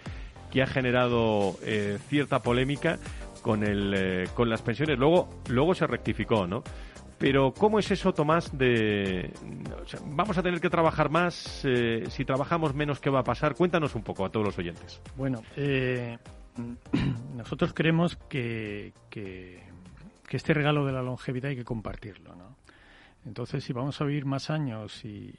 [0.51, 2.97] que ha generado eh, cierta polémica
[3.41, 4.97] con, el, eh, con las pensiones.
[4.97, 6.63] Luego, luego se rectificó, ¿no?
[7.17, 9.33] Pero ¿cómo es eso, Tomás, de...
[10.05, 11.65] vamos a tener que trabajar más,
[12.07, 13.55] si trabajamos menos, ¿qué va a pasar?
[13.55, 15.01] Cuéntanos un poco a todos los oyentes.
[15.17, 15.41] Bueno,
[17.35, 19.68] nosotros creemos que, que
[20.29, 22.55] que este regalo de la longevidad hay que compartirlo, ¿no?
[23.25, 25.33] Entonces, si vamos a vivir más años y,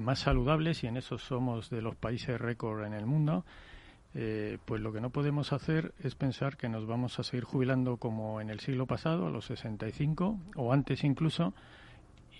[0.00, 3.44] más saludables, y en eso somos de los países récord en el mundo,
[4.14, 7.96] eh, pues lo que no podemos hacer es pensar que nos vamos a seguir jubilando
[7.96, 11.52] como en el siglo pasado, a los 65, o antes incluso,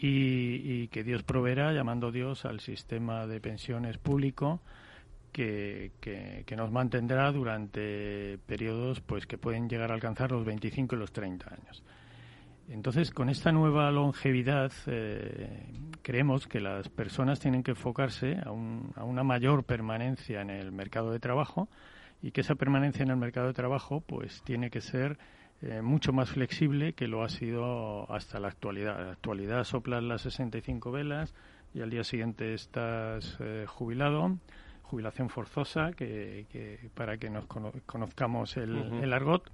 [0.00, 4.60] y, y que Dios proveerá, llamando Dios al sistema de pensiones público,
[5.38, 11.12] que, nos mantendrá durante periodos pues que pueden llegar a alcanzar los 25 y los
[11.12, 11.84] 30 años.
[12.68, 15.64] Entonces, con esta nueva longevidad, eh,
[16.02, 21.20] creemos que las personas tienen que enfocarse a, una mayor permanencia en el mercado de
[21.20, 21.68] trabajo
[22.20, 25.18] y que esa permanencia en el mercado de trabajo pues tiene que ser
[25.62, 28.98] eh, mucho más flexible que lo ha sido hasta la actualidad.
[29.00, 31.32] En la actualidad soplan las 65 velas
[31.72, 34.36] y al día siguiente estás eh, jubilado
[34.88, 39.50] jubilación forzosa, que, para que nos conozcamos el, argot.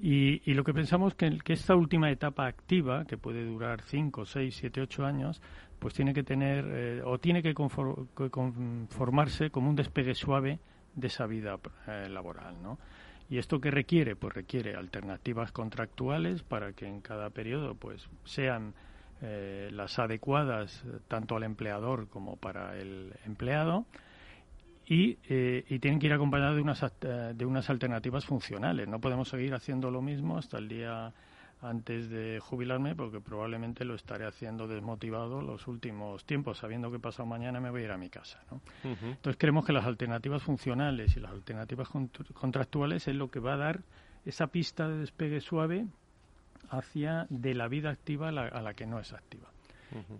[0.00, 4.56] Y, lo que pensamos que, que esta última etapa activa, que puede durar 5, 6,
[4.56, 5.42] 7, 8 años,
[5.78, 10.58] pues tiene que tener eh, o tiene que, conformarse como un despegue suave
[10.94, 12.78] de esa vida eh, laboral, ¿no?
[13.30, 14.16] ¿Y esto qué requiere?
[14.16, 18.72] Pues requiere alternativas contractuales para que en cada periodo pues sean
[19.20, 23.86] eh, las adecuadas tanto al empleador como para el empleado
[24.86, 28.88] y, eh, y tienen que ir acompañadas de unas, eh, de unas alternativas funcionales.
[28.88, 31.12] No podemos seguir haciendo lo mismo hasta el día
[31.60, 37.26] antes de jubilarme porque probablemente lo estaré haciendo desmotivado los últimos tiempos, sabiendo que pasado
[37.26, 38.40] mañana me voy a ir a mi casa.
[38.50, 38.60] ¿no?
[38.84, 41.88] Entonces creemos que las alternativas funcionales y las alternativas
[42.32, 43.80] contractuales es lo que va a dar
[44.24, 45.86] esa pista de despegue suave
[46.70, 49.48] hacia de la vida activa a la, que no es activa.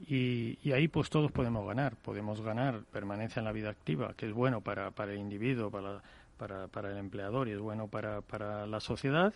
[0.07, 1.96] y, ahí pues todos podemos ganar.
[1.96, 6.03] Podemos ganar permanencia en la vida activa, que es bueno para, para el individuo, para,
[6.37, 9.35] para, para, el empleador y es bueno para, para la sociedad.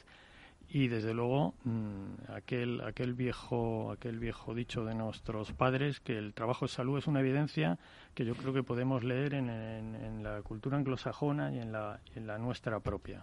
[0.74, 6.32] Y desde luego mm, aquel, aquel, viejo, aquel viejo dicho de nuestros padres que el
[6.32, 7.78] trabajo de salud es una evidencia
[8.14, 12.26] que yo creo que podemos leer en, en, la cultura anglosajona y en la, en
[12.26, 13.22] la nuestra propia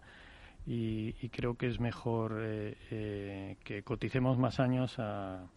[0.71, 5.47] y, creo que es mejor eh, eh, que coticemos más años a,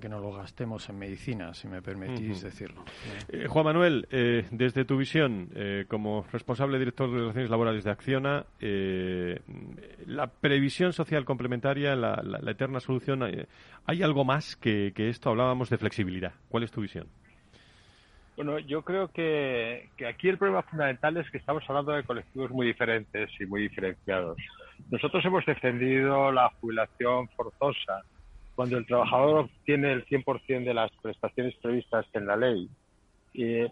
[0.00, 2.84] que nos lo gastemos en medicina, si me permitís decirlo.
[3.28, 4.08] Eh, Juan Manuel,
[4.50, 5.50] desde tu visión
[5.86, 8.44] como responsable director de Relaciones Laborales de Acciona,
[10.06, 13.22] la previsión social complementaria, la, eterna solución,
[13.86, 15.30] ¿hay algo más que esto?
[15.30, 16.32] Hablábamos de flexibilidad.
[16.48, 17.06] ¿Cuál es tu visión?
[18.36, 22.66] Bueno, yo creo que, aquí el problema fundamental es que estamos hablando de colectivos muy
[22.66, 24.36] diferentes y muy diferenciados.
[24.90, 28.02] Nosotros hemos defendido la jubilación forzosa
[28.56, 32.68] cuando el trabajador obtiene el 100% de las prestaciones previstas en la ley,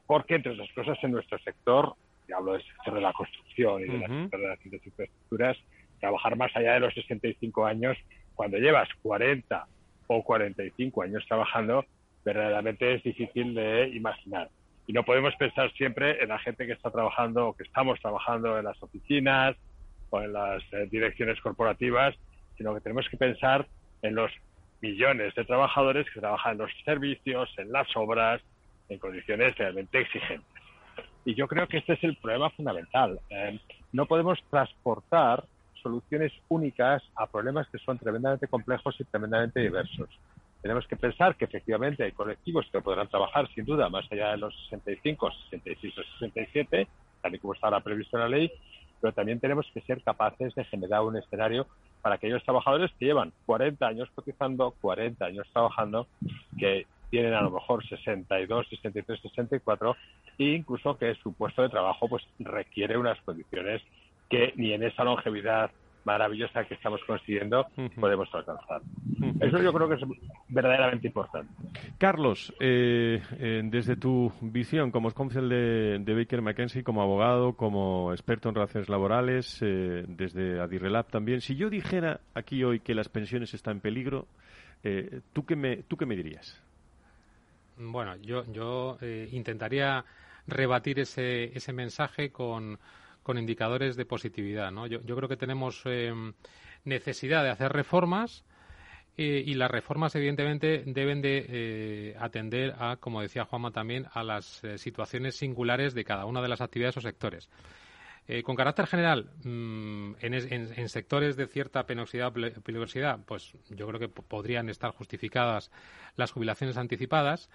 [0.07, 1.95] porque, entre otras cosas, en nuestro sector,
[2.29, 5.57] y hablo del sector de la construcción y del sector de las infraestructuras,
[5.99, 7.97] trabajar más allá de los 65 años,
[8.35, 9.67] cuando llevas 40
[10.07, 11.85] o 45 años trabajando,
[12.25, 14.49] verdaderamente es difícil de imaginar.
[14.87, 18.59] Y no podemos pensar siempre en la gente que está trabajando o que estamos trabajando
[18.59, 19.57] en las oficinas
[20.11, 22.15] o en las eh, direcciones corporativas,
[22.57, 23.67] sino que tenemos que pensar
[24.03, 24.31] en los
[24.81, 28.43] millones de trabajadores que trabajan en los servicios, en las obras,
[28.89, 30.47] en condiciones realmente exigentes.
[31.25, 33.21] Y yo creo que este es el problema fundamental.
[33.31, 33.59] Eh,
[33.93, 35.45] no podemos transportar
[35.81, 40.09] soluciones únicas a problemas que son tremendamente complejos y tremendamente diversos.
[40.63, 44.39] Tenemos que pensar que efectivamente hay colectivos que podrán trabajar sin duda más allá de
[44.39, 46.87] los 65, 66 o 67,
[47.21, 48.53] tal y como está previsto en la ley,
[49.01, 51.67] pero también tenemos que ser capaces de generar un escenario
[52.01, 56.07] para aquellos trabajadores que llevan 40 años cotizando, 40 años trabajando,
[56.57, 59.97] que tienen a lo mejor 62, 63, 64
[60.39, 63.83] e incluso que su puesto de trabajo pues requiere unas condiciones
[64.31, 65.71] que ni en esa longevidad
[66.05, 67.67] maravillosa que estamos consiguiendo
[67.99, 68.83] podemos alcanzar.
[69.41, 70.01] Eso yo creo que es
[70.49, 71.53] verdaderamente importante.
[71.99, 78.13] Carlos, eh, eh, desde tu visión como counsel de, de, Baker McKenzie, como abogado, como
[78.13, 83.09] experto en relaciones laborales, eh, desde Adirrelab también, si yo dijera aquí hoy que las
[83.09, 84.27] pensiones están en peligro,
[85.33, 86.61] ¿tú, qué me, ¿tú qué me dirías?
[87.79, 90.05] Bueno, yo, yo eh, intentaría
[90.47, 92.79] rebatir ese, ese mensaje con,
[93.23, 94.73] con indicadores de positividad.
[94.87, 96.33] Yo, creo que tenemos em,
[96.85, 98.45] necesidad de hacer reformas
[99.17, 104.23] eh, y las reformas, evidentemente, deben de eh, atender a, como decía Juanma también, a
[104.25, 107.51] las situaciones singulares de cada una de las actividades o sectores.
[108.45, 114.01] con carácter general, mm, en, en, sectores de cierta penosidad o peligrosidad, pues yo creo
[114.01, 115.71] que podrían estar justificadas
[116.17, 117.51] las jubilaciones anticipadas.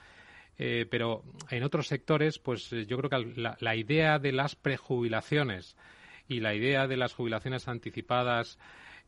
[0.60, 5.78] Eh, pero en otros sectores, pues eh, yo creo que la, idea de las prejubilaciones
[6.28, 8.58] y la idea de las jubilaciones anticipadas,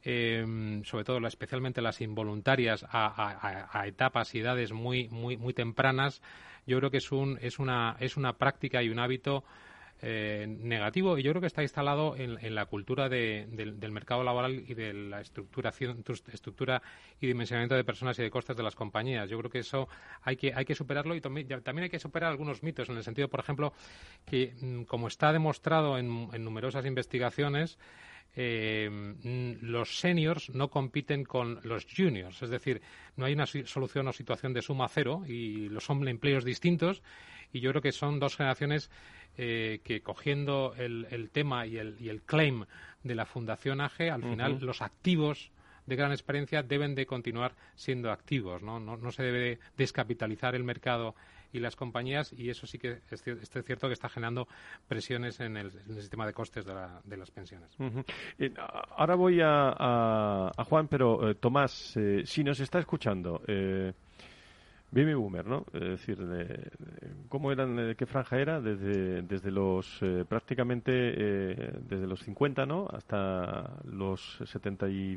[0.04, 6.22] em, sobre todo especialmente las involuntarias a, etapas y edades muy, muy, muy tempranas,
[6.68, 9.44] yo creo que es, un, es, una, es una práctica y un hábito
[10.02, 14.74] eh, negativo y yo creo que está instalado en, la cultura del mercado laboral y
[14.74, 15.74] de la estructura
[17.20, 19.30] y dimensionamiento de personas y de costes de las compañías.
[19.30, 19.90] Yo creo que eso
[20.22, 23.28] hay que, hay que superarlo y también hay que superar algunos mitos en el sentido,
[23.28, 23.74] por ejemplo,
[24.26, 26.08] que mm, como está demostrado en,
[26.44, 27.78] numerosas investigaciones,
[28.36, 32.82] eh, mm, los seniors no compiten con los juniors, es decir,
[33.18, 37.02] no hay una solución o situación de suma cero y los son empleos distintos
[37.52, 38.90] y yo creo que son dos generaciones
[39.38, 42.66] eh, que cogiendo el, tema y el, y el, claim
[43.04, 45.52] de la Fundación AGE, al final los activos
[45.86, 48.80] de gran experiencia deben de continuar siendo activos, ¿no?
[48.80, 51.16] No, se debe descapitalizar el mercado
[51.52, 54.48] y las compañías y eso sí que es, cierto que está generando
[54.88, 57.76] presiones en el, sistema de costes de, las pensiones.
[58.38, 63.42] Eh, ahora voy a, Juan, pero eh, Tomás, si nos está escuchando,
[64.91, 65.65] Baby Boomer, ¿no?
[65.71, 66.17] Es decir,
[67.28, 68.60] ¿cómo eran, qué franja era?
[68.60, 72.88] Desde, desde los, eh, prácticamente, eh, desde los 50, ¿no?
[72.91, 75.13] Hasta los 70 y,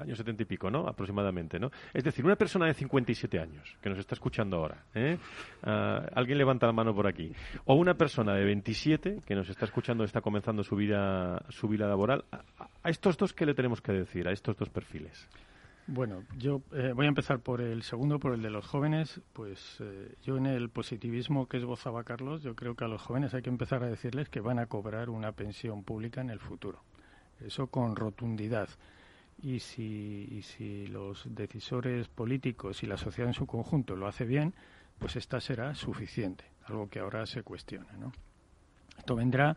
[0.00, 0.86] años 70 y pico, ¿no?
[0.86, 1.72] Aproximadamente, ¿no?
[1.92, 5.18] Es decir, una persona de 57 años que nos está escuchando ahora, ¿eh?
[5.64, 7.32] Ah, alguien levanta la mano por aquí.
[7.64, 11.88] O una persona de 27 que nos está escuchando, está comenzando su vida, su vida
[11.88, 12.24] laboral.
[12.30, 14.28] a estos dos, ¿qué le tenemos que decir?
[14.28, 15.28] A estos dos perfiles.
[15.88, 19.20] Bueno, yo eh, voy a empezar por el segundo, por el de los jóvenes.
[19.32, 23.34] Pues eh, yo en el positivismo que esbozaba Carlos, yo creo que a los jóvenes
[23.34, 26.82] hay que empezar a decirles que van a cobrar una pensión pública en el futuro.
[27.40, 28.68] Eso con rotundidad.
[29.40, 34.24] Y si, y si los decisores políticos y la sociedad en su conjunto lo hace
[34.24, 34.54] bien,
[34.98, 37.92] pues esta será suficiente, algo que ahora se cuestiona.
[37.92, 38.12] ¿no?
[38.98, 39.56] Esto vendrá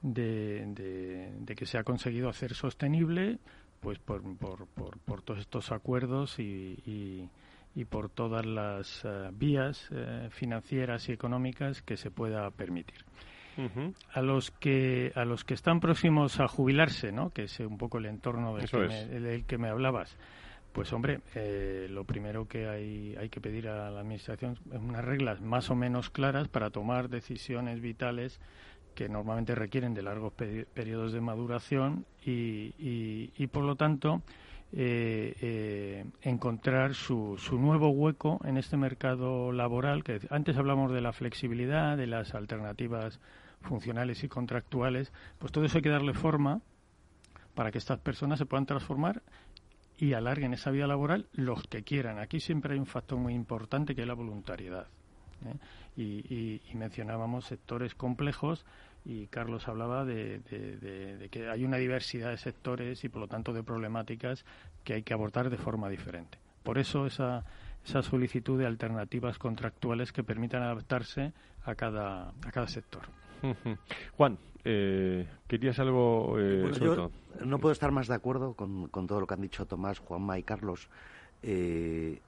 [0.00, 3.40] de, de, de que se ha conseguido hacer sostenible
[3.80, 7.28] pues por, por, por, todos estos acuerdos y,
[7.74, 13.04] y, por todas las eh, vías eh, financieras y económicas que se pueda permitir.
[14.12, 17.30] A los que a los que están próximos a jubilarse, ¿no?
[17.30, 20.14] Que es un poco el entorno del, que me, que me, hablabas.
[20.76, 25.02] Pues hombre, eh, lo primero que hay, hay que pedir a la administración es unas
[25.02, 28.40] reglas más o menos claras para tomar decisiones vitales
[28.96, 34.22] que normalmente requieren de largos periodos de maduración y, y, por lo tanto
[34.72, 41.02] eh, eh, encontrar su, su, nuevo hueco en este mercado laboral que antes hablamos de
[41.02, 43.20] la flexibilidad de las alternativas
[43.60, 46.62] funcionales y contractuales pues todo eso hay que darle forma
[47.54, 49.22] para que estas personas se puedan transformar
[49.98, 53.94] y alarguen esa vida laboral los que quieran aquí siempre hay un factor muy importante
[53.94, 54.86] que es la voluntariedad
[55.44, 55.54] ¿eh?
[55.96, 58.64] Y, mencionábamos sectores complejos
[59.04, 60.40] y Carlos hablaba de,
[61.30, 64.44] que hay una diversidad de sectores y por lo tanto de problemáticas
[64.84, 66.38] que hay que abordar de forma diferente.
[66.62, 67.44] Por eso esa,
[67.84, 71.32] esa solicitud de alternativas contractuales que permitan adaptarse
[71.64, 73.02] a cada, a cada sector.
[74.16, 77.10] Juan, eh, ¿querías algo eh, yo
[77.44, 80.38] No puedo estar más de acuerdo con, con, todo lo que han dicho Tomás, Juanma
[80.38, 80.88] y Carlos.
[81.42, 82.20] Eh,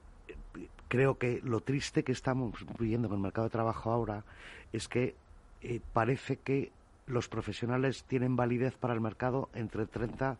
[0.88, 4.24] creo que lo triste que estamos viviendo con el mercado de trabajo ahora
[4.72, 5.14] es que
[5.62, 6.72] eh, parece que
[7.06, 10.36] los profesionales tienen validez para el mercado entre 30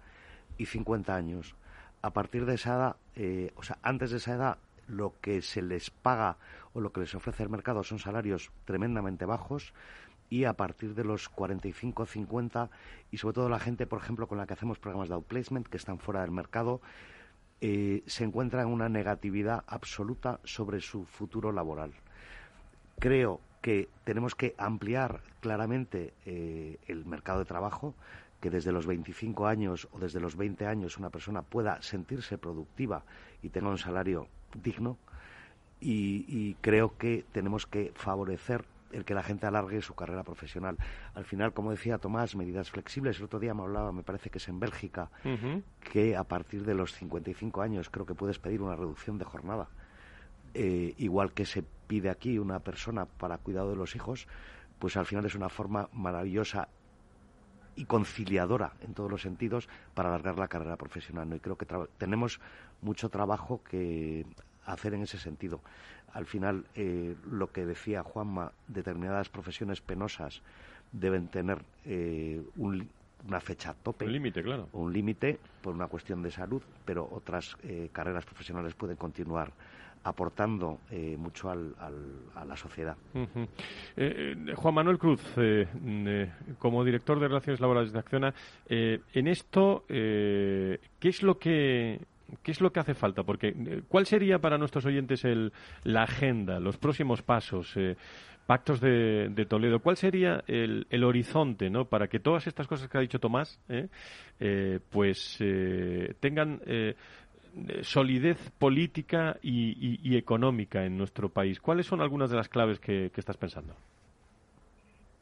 [0.59, 1.55] y 50 años.
[2.03, 5.62] A partir de esa edad, eh, o sea, antes de esa edad, lo que se
[5.62, 6.36] les paga
[6.72, 9.72] o lo que les ofrece el mercado son salarios tremendamente bajos
[10.30, 12.70] y a partir de los 45, 50
[13.11, 15.76] y sobre todo la gente, por ejemplo, con la que hacemos programas de outplacement que
[15.76, 16.80] están fuera del mercado,
[17.61, 21.92] eh, se encuentra en una negatividad absoluta sobre su futuro laboral.
[22.98, 27.94] Creo que tenemos que ampliar claramente eh, el mercado de trabajo,
[28.40, 33.02] que desde los 25 años o desde los 20 años una persona pueda sentirse productiva
[33.42, 34.96] y tenga un salario digno.
[35.80, 40.76] y creo que tenemos que favorecer el que la gente alargue su carrera profesional.
[41.14, 43.18] Al final, como decía Tomás, medidas flexibles.
[43.18, 45.11] El otro día me hablaba, me parece que es en Bélgica,
[45.80, 49.68] que a partir de los 55 años creo que puedes pedir una reducción de jornada.
[50.55, 54.26] Eh, igual que se pide aquí una persona para cuidado de los hijos,
[54.78, 56.68] pues al final es una forma maravillosa
[57.76, 61.32] y conciliadora en todos los sentidos para alargar la carrera profesional.
[61.34, 61.66] Y creo que
[61.97, 62.41] tenemos
[62.80, 64.26] mucho trabajo que
[64.73, 65.61] hacer en ese sentido
[66.12, 70.43] al final eh, lo que decía Juanma, determinadas profesiones penosas
[70.93, 74.07] deben tener eh, una fecha tope.
[74.07, 74.69] Un límite, claro.
[74.73, 79.53] Un límite por una cuestión de salud, pero otras eh, carreras profesionales pueden continuar
[80.05, 80.79] aportando
[81.19, 81.75] mucho al,
[82.35, 82.97] a la sociedad.
[84.57, 85.21] Juan Manuel Cruz,
[86.59, 88.33] como director de Relaciones Laborales de Acciona,
[88.69, 92.01] en esto, ¿qué es lo que
[92.43, 93.22] ¿Qué es lo que hace falta?
[93.22, 95.53] Porque, eh, ¿cuál sería para nuestros oyentes el,
[95.85, 97.97] la agenda, los próximos pasos, eh,
[98.47, 99.81] pactos de, Toledo?
[99.81, 101.87] ¿Cuál sería el, el, horizonte ¿no?
[101.87, 105.39] para que todas estas cosas que ha dicho Tomás eh, pues
[106.20, 106.61] tengan
[107.83, 111.61] solidez política y, económica en nuestro país?
[111.61, 113.74] ¿Cuáles son algunas de las claves que, que estás pensando?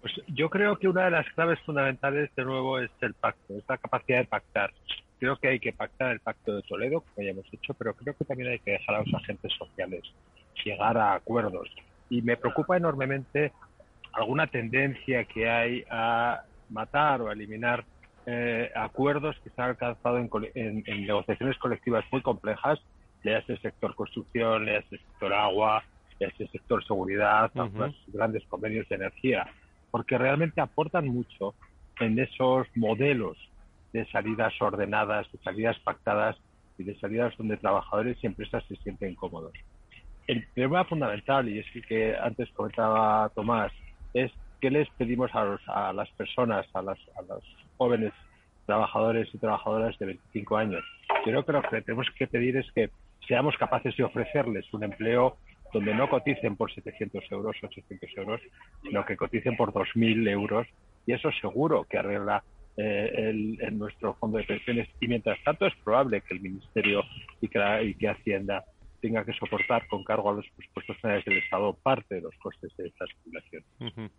[0.01, 3.65] Pues yo creo que una de las claves fundamentales, de nuevo, es el pacto, es
[3.69, 4.73] la capacidad de pactar
[5.19, 8.15] creo que hay que pactar el pacto de Toledo, como ya hemos dicho, pero creo
[8.17, 10.03] que también hay que dejar a los agentes sociales
[10.65, 11.69] llegar a acuerdos.
[12.11, 13.53] Y me preocupa enormemente
[14.13, 17.85] alguna tendencia que hay a matar o a eliminar
[18.27, 22.81] eh, acuerdos que se han alcanzado en, negociaciones colectivas muy complejas,
[23.23, 25.85] leas el sector construcción, leas el sector agua,
[26.19, 29.47] leas el sector seguridad, los grandes convenios de energía,
[29.91, 31.55] porque realmente aportan mucho
[32.01, 33.37] en esos modelos
[33.93, 36.37] de salidas ordenadas, de salidas pactadas
[36.79, 39.53] y de salidas donde trabajadores y empresas se sienten cómodos.
[40.27, 43.73] El problema fundamental, y es el que antes comentaba Tomás,
[44.13, 47.45] es qué les pedimos a, a las personas, a, las, a los
[47.77, 48.13] jóvenes
[48.67, 50.85] trabajadores y trabajadoras de 25 años.
[51.25, 52.91] Yo creo que lo que tenemos que pedir es que
[53.27, 55.37] seamos capaces de ofrecerles un empleo
[55.73, 58.41] donde no coticen por 700 euros, 800 euros,
[58.83, 60.67] sino que coticen por 2.000 euros
[61.07, 62.43] y eso seguro que arregla
[62.79, 67.03] eh, en nuestro fondo de pensiones y mientras tanto es probable que el Ministerio
[67.41, 68.67] y que, Hacienda
[69.01, 72.77] tenga que soportar con cargo a los presupuestos generales del Estado parte de los costes
[72.77, 74.13] de estas jubilaciones.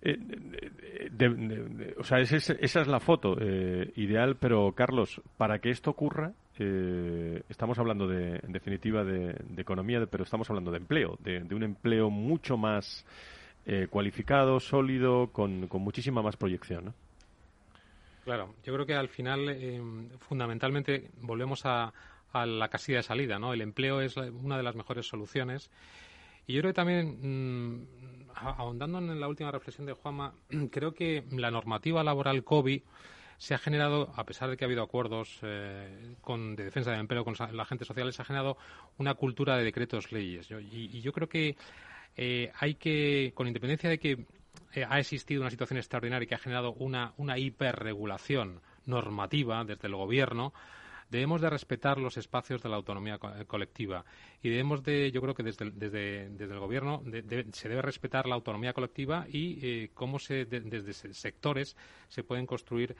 [0.00, 6.32] Eh, o sea, esa es la foto eh, ideal, pero Carlos, para que esto ocurra,
[6.56, 12.08] estamos hablando de, en definitiva de, economía, pero estamos hablando de empleo, de, un empleo
[12.08, 13.04] mucho más
[13.90, 16.86] cualificado, sólido, con, con muchísima más proyección.
[16.86, 16.94] ¿no?
[18.24, 19.80] Claro, yo creo que al final, eh,
[20.18, 21.92] fundamentalmente, volvemos a,
[22.32, 23.52] la casilla de salida, ¿no?
[23.52, 25.70] El empleo es una de las mejores soluciones.
[26.48, 27.86] Y yo creo que también, mm,
[28.34, 30.34] ahondando en la última reflexión de Juanma,
[30.72, 32.82] creo que la normativa laboral COVID
[33.38, 37.00] se ha generado, a pesar de que ha habido acuerdos eh, con, de defensa del
[37.00, 38.56] empleo con la gente social, se ha generado
[38.98, 40.50] una cultura de decretos leyes.
[40.50, 41.56] y, yo creo que
[42.16, 44.26] eh, hay que, con independencia de que
[44.74, 49.94] eh, ha existido una situación extraordinaria que ha generado una, una hiperregulación normativa desde el
[49.94, 50.52] gobierno,
[51.10, 54.04] debemos de respetar los espacios de la autonomía eh, colectiva.
[54.42, 57.02] Y debemos de, yo creo que desde, el gobierno
[57.52, 61.76] se debe respetar la autonomía colectiva y eh, cómo se, desde sectores
[62.08, 62.96] se pueden construir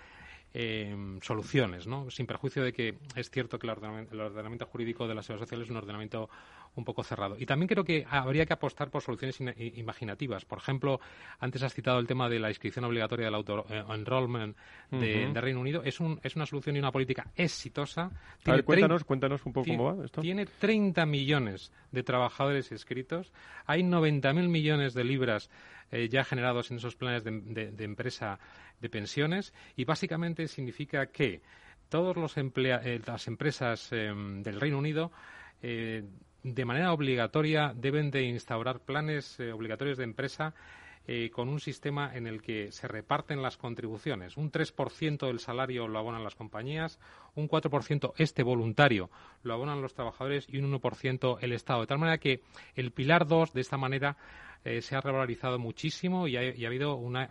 [0.56, 2.08] Em, soluciones, ¿no?
[2.12, 5.68] sin perjuicio de que es cierto que el ordenamiento, jurídico de la seguridad social es
[5.68, 6.30] un ordenamiento
[6.76, 7.36] un poco cerrado.
[7.36, 10.44] Y también creo que habría que apostar por soluciones imaginativas.
[10.44, 11.00] Por ejemplo,
[11.40, 14.56] antes has citado el tema de la inscripción obligatoria del auto-enrollment
[14.92, 15.82] de, Reino Unido.
[15.82, 18.12] Es, un, es una solución y una política exitosa.
[18.44, 20.20] A ver, cuéntanos, cuéntanos un poco cómo va esto.
[20.20, 23.32] Tiene 30 millones de trabajadores inscritos.
[23.66, 25.50] Hay 90.000 millones de libras
[25.90, 28.38] eh, ya generados en esos planes de, empresa
[28.80, 29.52] de pensiones.
[29.76, 31.42] Y básicamente significa que
[31.88, 35.12] todas eh, las empresas em, del Reino Unido
[35.62, 36.04] eh,
[36.42, 40.54] de manera obligatoria deben de instaurar planes obligatorios de empresa
[41.32, 44.38] con un sistema en el que se reparten las contribuciones.
[44.38, 46.98] Un 3% del salario lo abonan las compañías,
[47.34, 49.10] un 4% este voluntario
[49.42, 51.80] lo abonan los trabajadores y un 1% el Estado.
[51.82, 52.40] De tal manera que
[52.74, 54.16] el pilar 2 de esta manera
[54.64, 57.28] eh, se ha revalorizado muchísimo y ha, habido una,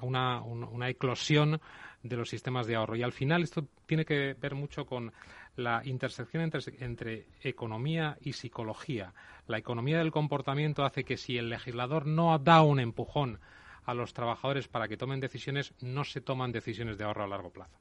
[0.88, 1.60] eclosión
[2.04, 2.96] de los sistemas de ahorro.
[2.96, 5.12] Y al final esto tiene que ver mucho con
[5.56, 9.14] la intersección entre, economía y psicología.
[9.48, 13.40] La economía del comportamiento hace que si el legislador no da un empujón
[13.86, 17.50] a los trabajadores para que tomen decisiones, no se toman decisiones de ahorro a largo
[17.52, 17.78] plazo.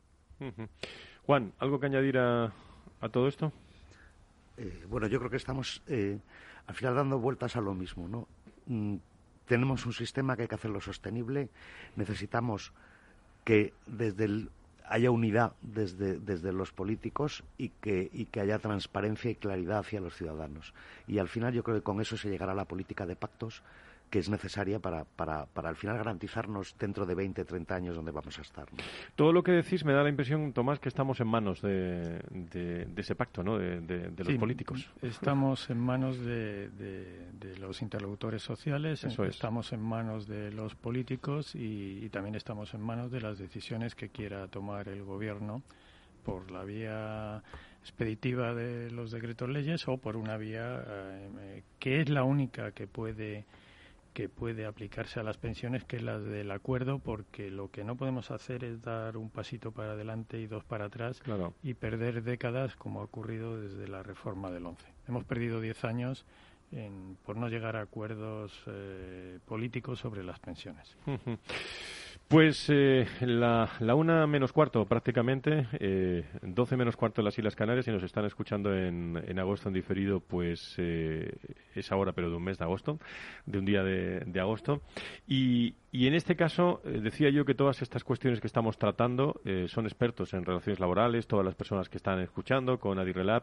[1.27, 2.53] Juan, ¿algo que añadir a,
[3.11, 3.53] todo esto?
[4.57, 6.19] Eh, bueno, yo creo que estamos eh,
[6.67, 8.29] al final dando vueltas a lo mismo, ¿no?
[8.67, 8.97] Mm,
[9.47, 11.49] tenemos un sistema que hay que hacerlo sostenible,
[11.97, 12.73] necesitamos
[13.45, 14.49] que desde
[14.87, 20.01] haya unidad desde, desde los políticos y que, y que haya transparencia y claridad hacia
[20.01, 20.75] los ciudadanos.
[21.07, 23.63] Y al final yo creo que con eso se llegará a la política de pactos
[24.13, 28.13] que es necesaria para, para, para al final garantizarnos dentro de 20, 30 años donde
[28.13, 28.69] vamos a estar.
[29.17, 32.87] Todo lo que decís me da la impresión, Tomás, que estamos en manos de, de,
[32.95, 33.57] ese pacto, ¿no?
[33.57, 34.87] de, los políticos.
[35.01, 36.69] Estamos en manos de,
[37.59, 43.23] los interlocutores sociales, estamos en manos de los políticos y, también estamos en manos de
[43.23, 45.63] las decisiones que quiera tomar el gobierno
[46.23, 47.43] por la vía
[47.81, 52.87] expeditiva de los decretos leyes o por una vía eh, que es la única que
[52.87, 53.47] puede
[54.13, 57.97] que puede aplicarse a las pensiones, que es la del acuerdo, porque lo que no
[57.97, 61.23] podemos hacer es dar un pasito para adelante y dos para atrás
[61.63, 64.87] y perder décadas como ha ocurrido desde la reforma del 11.
[65.09, 66.25] Hemos perdido diez años
[67.25, 70.97] por no llegar a acuerdos eh, políticos sobre las pensiones.
[72.29, 77.87] Pues eh, la, una menos cuarto prácticamente, eh, doce menos cuarto en las Islas Canarias
[77.89, 81.35] y nos están escuchando en, en agosto en diferido, pues eh,
[81.75, 82.99] es ahora pero de un mes de agosto,
[83.45, 84.81] de un día de, agosto.
[85.29, 89.85] Y, y, en este caso decía yo que todas estas cuestiones que estamos tratando son
[89.85, 93.43] expertos en relaciones laborales, todas las personas que están escuchando con Adirrelab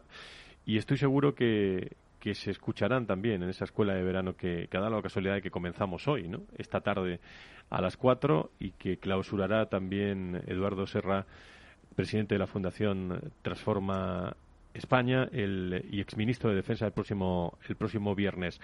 [0.65, 4.77] y estoy seguro que, que se escucharán también en esa escuela de verano que, que
[4.77, 6.41] la casualidad de que comenzamos hoy, ¿no?
[6.57, 7.19] Esta tarde
[7.69, 11.25] a las cuatro y que clausurará también Eduardo Serra,
[11.95, 14.35] presidente de la Fundación Transforma
[14.73, 18.59] España el, y exministro de Defensa el próximo, el próximo viernes.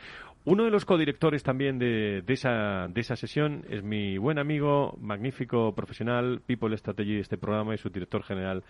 [0.45, 4.95] Uno de los codirectores también de, de, esa, de esa sesión es mi buen amigo,
[5.01, 8.63] magnífico profesional, People Strategy de este programa y su director general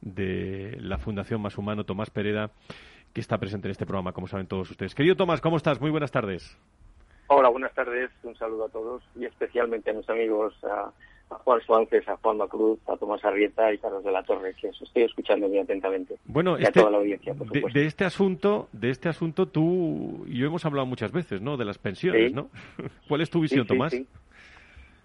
[0.00, 2.50] de la Fundación Más Humano, Tomás Pereda
[3.14, 4.94] que está presente en este programa, como saben todos ustedes.
[4.94, 5.80] Querido Tomás, ¿cómo estás?
[5.80, 6.58] Muy buenas tardes.
[7.28, 8.10] Hola, buenas tardes.
[8.24, 10.90] Un saludo a todos y especialmente a mis amigos, a,
[11.28, 14.82] Juan Suárez, a Juan Macruz, a Tomás Arrieta y Carlos de la Torre, que os
[14.82, 16.16] estoy escuchando muy atentamente.
[16.26, 19.46] Bueno, y a este toda la audiencia, por de, de, este asunto, de este asunto
[19.46, 21.56] tú y yo hemos hablado muchas veces, ¿no?
[21.56, 22.50] De las pensiones, ¿no?
[23.08, 23.96] ¿Cuál es tu visión, Tomás?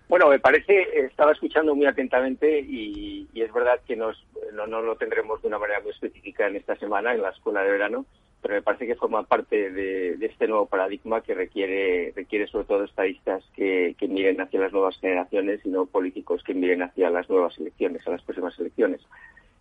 [0.09, 5.39] Bueno, me parece, estaba escuchando muy atentamente y, es verdad que nos, no, lo tendremos
[5.41, 8.05] de una manera muy específica en esta semana en la escuela de verano,
[8.41, 12.83] pero me parece que forma parte de, este nuevo paradigma que requiere, requiere sobre todo
[12.85, 17.55] estadistas que, miren hacia las nuevas generaciones y no políticos que miren hacia las nuevas
[17.59, 19.01] elecciones, a las próximas elecciones.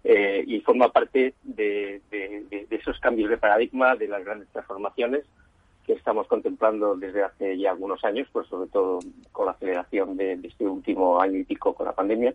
[0.03, 2.01] Eh, y forma parte de
[2.71, 5.27] esos cambios de paradigma, de las grandes transformaciones
[5.89, 8.99] que estamos contemplando desde hace ya algunos años, pues sobre todo
[9.32, 12.34] con la aceleración de, este último año y pico con la pandemia,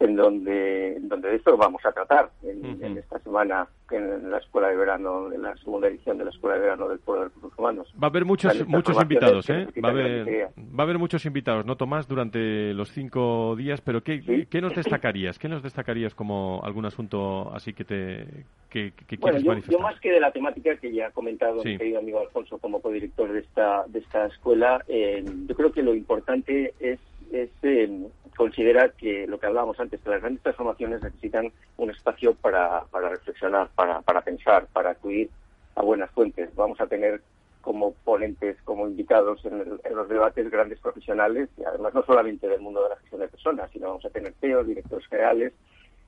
[0.00, 4.76] en donde, donde de esto vamos a tratar en, esta semana en la escuela de
[4.76, 7.94] verano, en la segunda edición de la escuela de verano del Pueblo de Recursos Humanos.
[8.02, 9.68] Va a haber muchos muchos invitados, ¿eh?
[9.82, 13.80] Va a haber, va a haber muchos invitados, ¿no, Tomás, durante los cinco días?
[13.82, 15.38] Pero ¿qué, ¿qué nos destacarías?
[15.38, 18.26] ¿Qué nos destacarías como algún asunto así que te
[18.70, 21.78] que, que bueno, yo, yo, más que de la temática que ya ha comentado mi
[21.78, 25.94] querido amigo Alfonso como codirector de esta, de esta escuela, eh, yo creo que lo
[25.94, 26.98] importante es
[27.34, 32.34] es eh, considerar que lo que hablábamos antes, que las grandes transformaciones necesitan un espacio
[32.34, 35.30] para, para reflexionar, para, para pensar, para acudir
[35.76, 36.54] a buenas fuentes.
[36.54, 37.20] Vamos a tener
[37.60, 42.82] como ponentes, como invitados en, los debates grandes profesionales, y además no solamente del mundo
[42.82, 45.52] de la gestión de personas, sino vamos a tener CEOs, directores generales,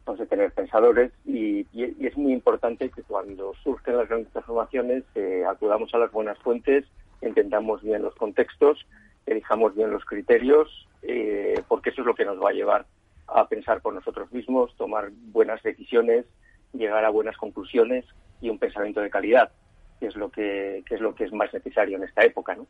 [0.04, 5.44] pues, de tener pensadores y, es muy importante que cuando surgen las grandes transformaciones eh,
[5.46, 6.84] acudamos a las buenas fuentes,
[7.20, 8.86] entendamos bien los contextos,
[9.26, 12.86] elijamos bien los criterios, eh, porque eso es lo que nos va a llevar
[13.28, 16.26] a pensar por nosotros mismos, tomar buenas decisiones,
[16.72, 18.04] llegar a buenas conclusiones
[18.40, 19.50] y un pensamiento de calidad,
[19.98, 22.66] que es lo que, que es lo que es más necesario en esta época, ¿no?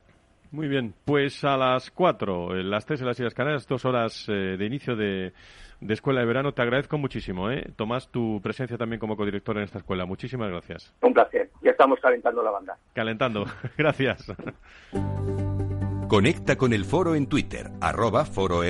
[0.51, 4.57] Muy bien, pues a las cuatro, las tres en las Islas Canarias, dos horas eh,
[4.57, 5.33] de inicio de,
[5.89, 6.53] Escuela de Verano.
[6.53, 7.73] Te agradezco muchísimo, ¿eh?
[7.77, 10.07] Tomás, tu presencia también como codirector en esta escuela.
[10.07, 10.95] Muchísimas gracias.
[11.03, 11.51] Un placer.
[11.63, 12.79] Ya estamos calentando la banda.
[12.95, 13.45] Calentando.
[13.77, 14.33] gracias.
[16.09, 18.61] Conecta con el foro en Twitter, arroba foro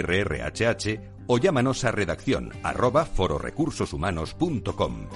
[1.28, 5.08] o llámanos a redacción arroba fororecursoshumanos.com.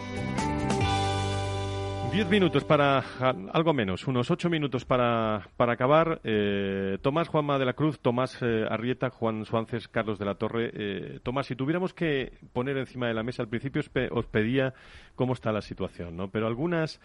[2.12, 3.04] Diez minutos para,
[3.52, 6.20] algo menos, unos ocho minutos para, para acabar.
[6.24, 10.72] Eh, Tomás Juanma de la Cruz, Tomás eh, Arrieta, Juan Suárez, Carlos de la Torre.
[10.74, 14.74] Eh, Tomás, si tuviéramos que poner encima de la mesa, al principio os, pedía
[15.14, 16.28] cómo está la situación, ¿no?
[16.28, 17.00] Pero algunas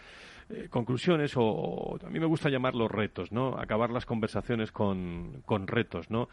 [0.70, 3.58] conclusiones, o, a mí me gusta llamarlos retos, ¿no?
[3.58, 6.30] Acabar las conversaciones con, con retos, ¿no?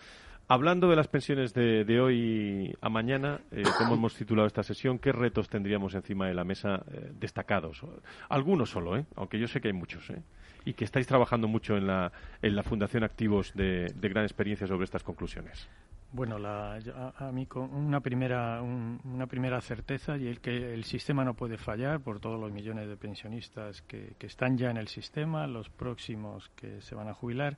[0.48, 5.12] Hablando de las pensiones de, hoy a mañana, eh, como hemos titulado esta sesión, ¿qué
[5.12, 7.82] retos tendríamos encima de la mesa eh, destacados?
[8.28, 9.06] Algunos solo, ¿eh?
[9.16, 10.22] aunque yo sé que hay muchos, ¿eh?
[10.64, 12.12] y que estáis trabajando mucho en la,
[12.42, 15.68] en la Fundación Activos de, gran experiencia sobre estas conclusiones.
[16.12, 21.32] Bueno, a, mí con una primera, una primera certeza y el que el sistema no
[21.32, 25.46] puede fallar por todos los millones de pensionistas que, que están ya en el sistema,
[25.46, 27.56] los próximos que se van a jubilar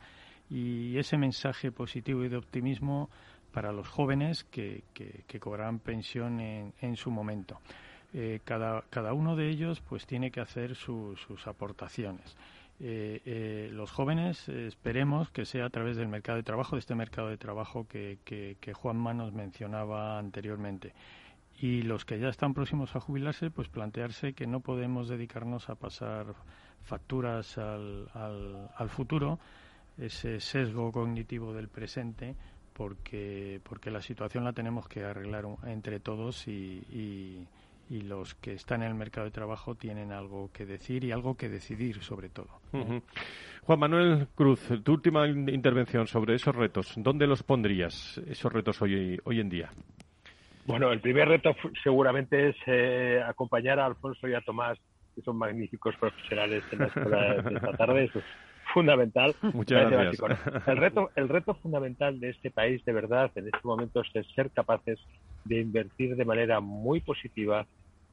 [0.50, 3.10] y ese mensaje positivo y de optimismo
[3.52, 7.60] para los jóvenes que, que, cobrarán pensión en, su momento.
[8.12, 12.36] Eh, cada, cada, uno de ellos pues tiene que hacer sus aportaciones.
[12.80, 16.96] Eh, eh, los jóvenes esperemos que sea a través del mercado de trabajo, de este
[16.96, 20.92] mercado de trabajo que, que, que Juan Manos mencionaba anteriormente.
[21.56, 25.76] Y los que ya están próximos a jubilarse, pues plantearse que no podemos dedicarnos a
[25.76, 26.34] pasar
[26.82, 29.38] facturas al futuro,
[29.98, 32.34] ese sesgo cognitivo del presente
[32.72, 37.46] porque, porque la situación la tenemos que arreglar entre todos y,
[37.88, 41.36] y, los que están en el mercado de trabajo tienen algo que decir y algo
[41.36, 42.48] que decidir sobre todo.
[43.62, 49.18] Juan Manuel Cruz, tu última intervención sobre esos retos, ¿dónde los pondrías, esos retos hoy,
[49.24, 49.70] hoy en día?
[50.66, 54.76] Bueno, el primer reto seguramente es eh, acompañar a Alfonso y a Tomás,
[55.14, 58.10] que son magníficos profesionales en la escuela de esta tarde
[58.74, 59.34] fundamental.
[59.54, 60.66] Muchas gracias.
[60.66, 64.50] El reto, el reto fundamental de este país, de verdad, en este momento es ser
[64.50, 64.98] capaces
[65.44, 67.66] de invertir de manera muy positiva,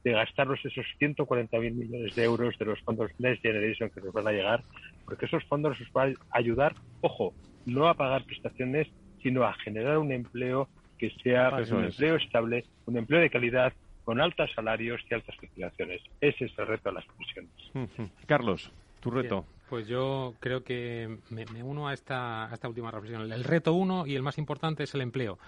[0.04, 4.28] de gastarnos esos 140.000 millones de euros de los fondos Next Generation que nos van
[4.28, 4.62] a llegar,
[5.04, 7.34] porque esos fondos nos van a ayudar, ojo,
[7.66, 8.88] no a pagar prestaciones,
[9.22, 13.72] sino a generar un empleo que sea un empleo estable, un empleo de calidad,
[14.04, 16.00] con altos salarios y altas cotizaciones.
[16.20, 18.10] Ese es el reto de las pensiones.
[18.26, 19.44] Carlos, tu reto.
[19.72, 23.32] Pues yo creo que me, uno a esta, esta última reflexión.
[23.32, 25.38] El reto uno y el más importante es el empleo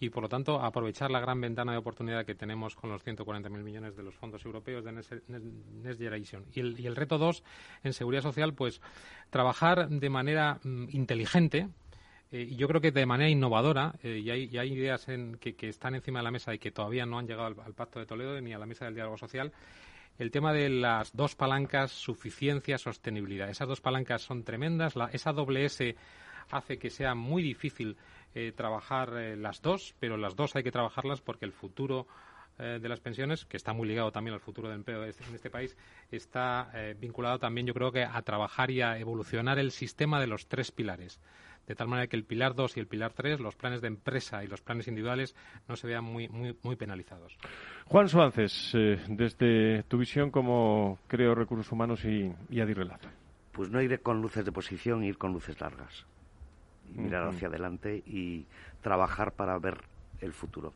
[0.00, 3.48] y por lo tanto aprovechar la gran ventana de oportunidad que tenemos con los 140.000
[3.48, 5.12] millones de los fondos europeos de Next,
[5.96, 6.44] Generation.
[6.52, 7.44] Y el, y el reto dos,
[7.84, 8.80] en seguridad social, pues
[9.30, 11.68] trabajar de manera mm, inteligente,
[12.32, 15.54] eh, y yo creo que de manera innovadora, eh, y, hay, hay, ideas en, que,
[15.68, 18.40] están encima de la mesa y que todavía no han llegado al, Pacto de Toledo
[18.40, 19.52] ni a la mesa del diálogo social,
[20.18, 23.48] el tema de las dos palancas, suficiencia, sostenibilidad.
[23.48, 24.94] Esas dos palancas son tremendas.
[25.12, 25.96] esa doble S
[26.50, 27.96] hace que sea muy difícil
[28.34, 32.06] eh, trabajar eh, las dos, pero las dos hay que trabajarlas porque el futuro
[32.58, 35.34] eh, de las pensiones, que está muy ligado también al futuro del empleo este, en
[35.34, 35.76] este país,
[36.10, 40.48] está vinculado también, yo creo que, a trabajar y a evolucionar el sistema de los
[40.48, 41.20] tres pilares
[41.68, 44.42] de tal manera que el pilar 2 y el pilar 3, los planes de empresa
[44.42, 45.36] y los planes individuales,
[45.68, 47.36] no se vean muy, muy, muy penalizados.
[47.84, 53.08] Juan Suárez, eh, desde tu visión como creo recursos humanos y, y Adirrelato.
[53.52, 56.06] Pues no ir con luces de posición, ir con luces largas.
[56.94, 58.46] Y mirar hacia adelante y
[58.80, 59.76] trabajar para ver
[60.22, 60.72] el futuro.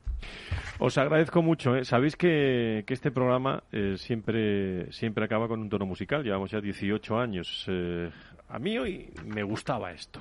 [0.79, 1.75] Os agradezco mucho.
[1.75, 1.87] ¿eh?
[1.87, 6.23] Sabéis que, que, este programa eh, siempre, siempre acaba con un tono musical.
[6.23, 7.67] Llevamos ya 18 años.
[8.49, 10.21] a mí hoy me gustaba esto.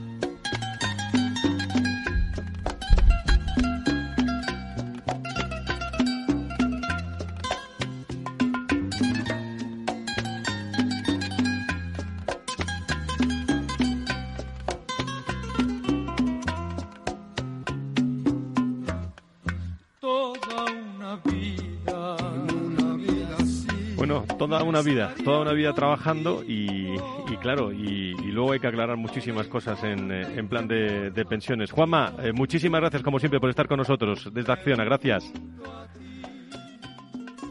[24.71, 26.95] una vida, toda una vida trabajando y,
[27.41, 31.71] claro, y, luego hay que aclarar muchísimas cosas en, eh, plan de, pensiones.
[31.71, 35.31] Juanma, eh, muchísimas gracias como siempre por estar con nosotros desde Acciona, gracias.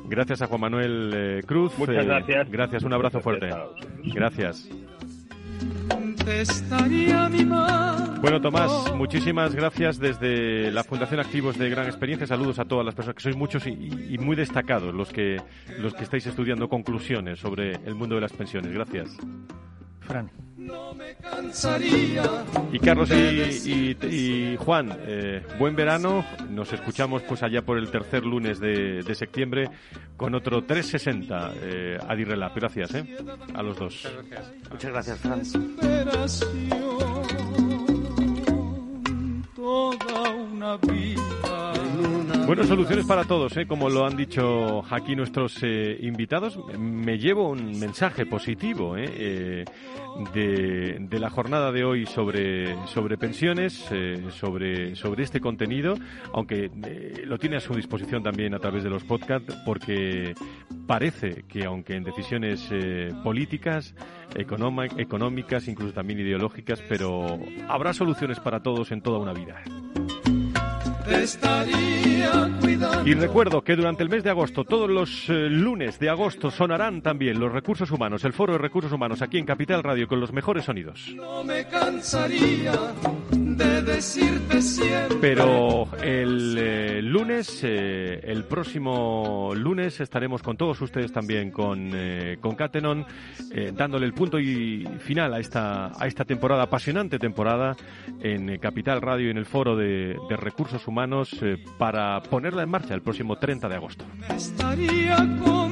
[0.08, 1.78] Gracias a Juan Manuel eh, Cruz.
[1.78, 2.50] Muchas gracias.
[2.50, 3.50] Gracias, un abrazo fuerte.
[4.12, 4.68] Gracias.
[8.20, 12.26] Bueno, Tomás, muchísimas gracias desde la Fundación Activos de Gran Experiencia.
[12.26, 13.70] Saludos a todas las personas, que sois muchos y,
[14.10, 15.40] y muy destacados los que,
[15.78, 18.72] los que estáis estudiando conclusiones sobre el mundo de las pensiones.
[18.72, 19.16] Gracias.
[20.00, 20.30] Fran.
[22.72, 26.24] Y Carlos y, y- y Juan, eh, buen verano.
[26.50, 29.68] Nos escuchamos pues allá por el tercer lunes de, de septiembre
[30.16, 32.54] con otro 360 eh, Adirrelap.
[32.56, 33.16] Gracias eh,
[33.54, 34.08] a los dos.
[34.70, 35.42] Muchas gracias, Fran.
[39.54, 41.72] toda una vida.
[42.50, 43.64] Bueno, soluciones para todos, ¿eh?
[43.64, 46.58] como lo han dicho aquí nuestros eh, invitados.
[46.76, 49.04] Me llevo un mensaje positivo ¿eh?
[49.08, 49.64] Eh,
[50.34, 55.94] de, de la jornada de hoy sobre, sobre pensiones, eh, sobre, sobre este contenido,
[56.32, 60.34] aunque eh, lo tiene a su disposición también a través de los podcasts, porque
[60.88, 63.94] parece que aunque en decisiones eh, políticas,
[64.34, 67.38] económicas, incluso también ideológicas, pero
[67.68, 69.62] habrá soluciones para todos en toda una vida.
[73.04, 77.02] Y recuerdo que durante el mes de agosto, todos los eh, lunes de agosto, sonarán
[77.02, 80.32] también los recursos humanos, el foro de recursos humanos aquí en Capital Radio con los
[80.32, 81.12] mejores sonidos.
[81.16, 82.72] No me cansaría
[83.56, 85.18] de decirte siempre.
[85.20, 92.38] Pero el eh, lunes, eh, el próximo lunes, estaremos con todos ustedes también con, eh,
[92.40, 93.04] con Catenon,
[93.74, 97.76] dándole el punto y final a esta, a esta temporada, apasionante temporada,
[98.20, 101.30] en Capital Radio y en el foro de, de recursos humanos
[101.78, 104.04] para ponerla en marcha el próximo 30 de agosto.
[104.28, 105.69] Estaría contigo.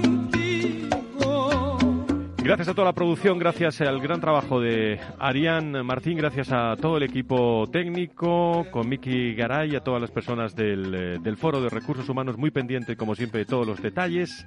[2.48, 6.96] Gracias a toda la producción, gracias al gran trabajo de Arián Martín, gracias a todo
[6.96, 11.68] el equipo técnico, con Miki Garay, a todas las personas del, eh, del Foro de
[11.68, 14.46] Recursos Humanos, muy pendiente, como siempre, de todos los detalles.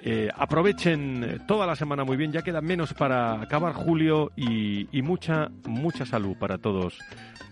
[0.00, 5.00] Eh, aprovechen toda la semana muy bien, ya queda menos para acabar julio y, y
[5.02, 6.98] mucha, mucha salud para todos,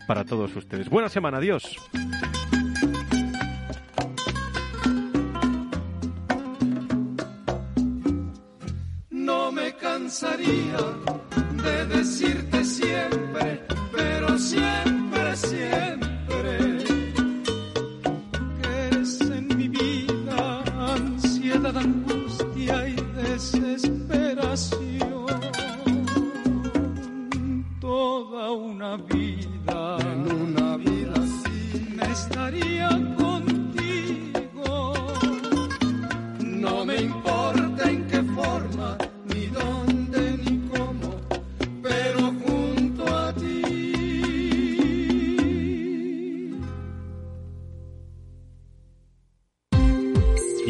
[0.08, 0.88] para todos ustedes.
[0.88, 1.78] Buena semana, adiós.
[11.62, 12.57] De decirte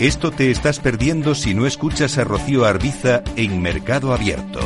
[0.00, 4.58] Esto te estás perdiendo si no escuchas a Rocío Arbiza en Mercado Abierto.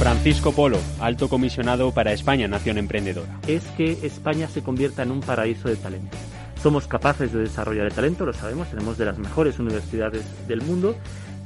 [0.00, 3.38] Francisco Polo, alto comisionado para España Nación Emprendedora.
[3.46, 6.16] es que España se convierta en un paraíso de talento.
[6.60, 10.96] Somos capaces de desarrollar el talento, lo sabemos, tenemos de las mejores universidades del mundo,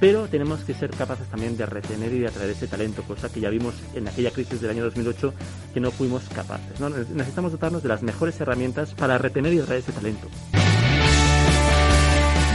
[0.00, 3.40] pero tenemos que ser capaces también de retener y de atraer ese talento, cosa que
[3.40, 5.34] ya vimos en aquella crisis del año 2008
[5.74, 6.80] que no fuimos capaces.
[6.80, 10.28] Necesitamos dotarnos de las mejores herramientas para retener y atraer ese talento.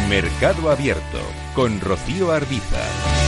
[0.10, 1.20] Mercado Abierto
[1.56, 3.23] con Rocío Arbiza.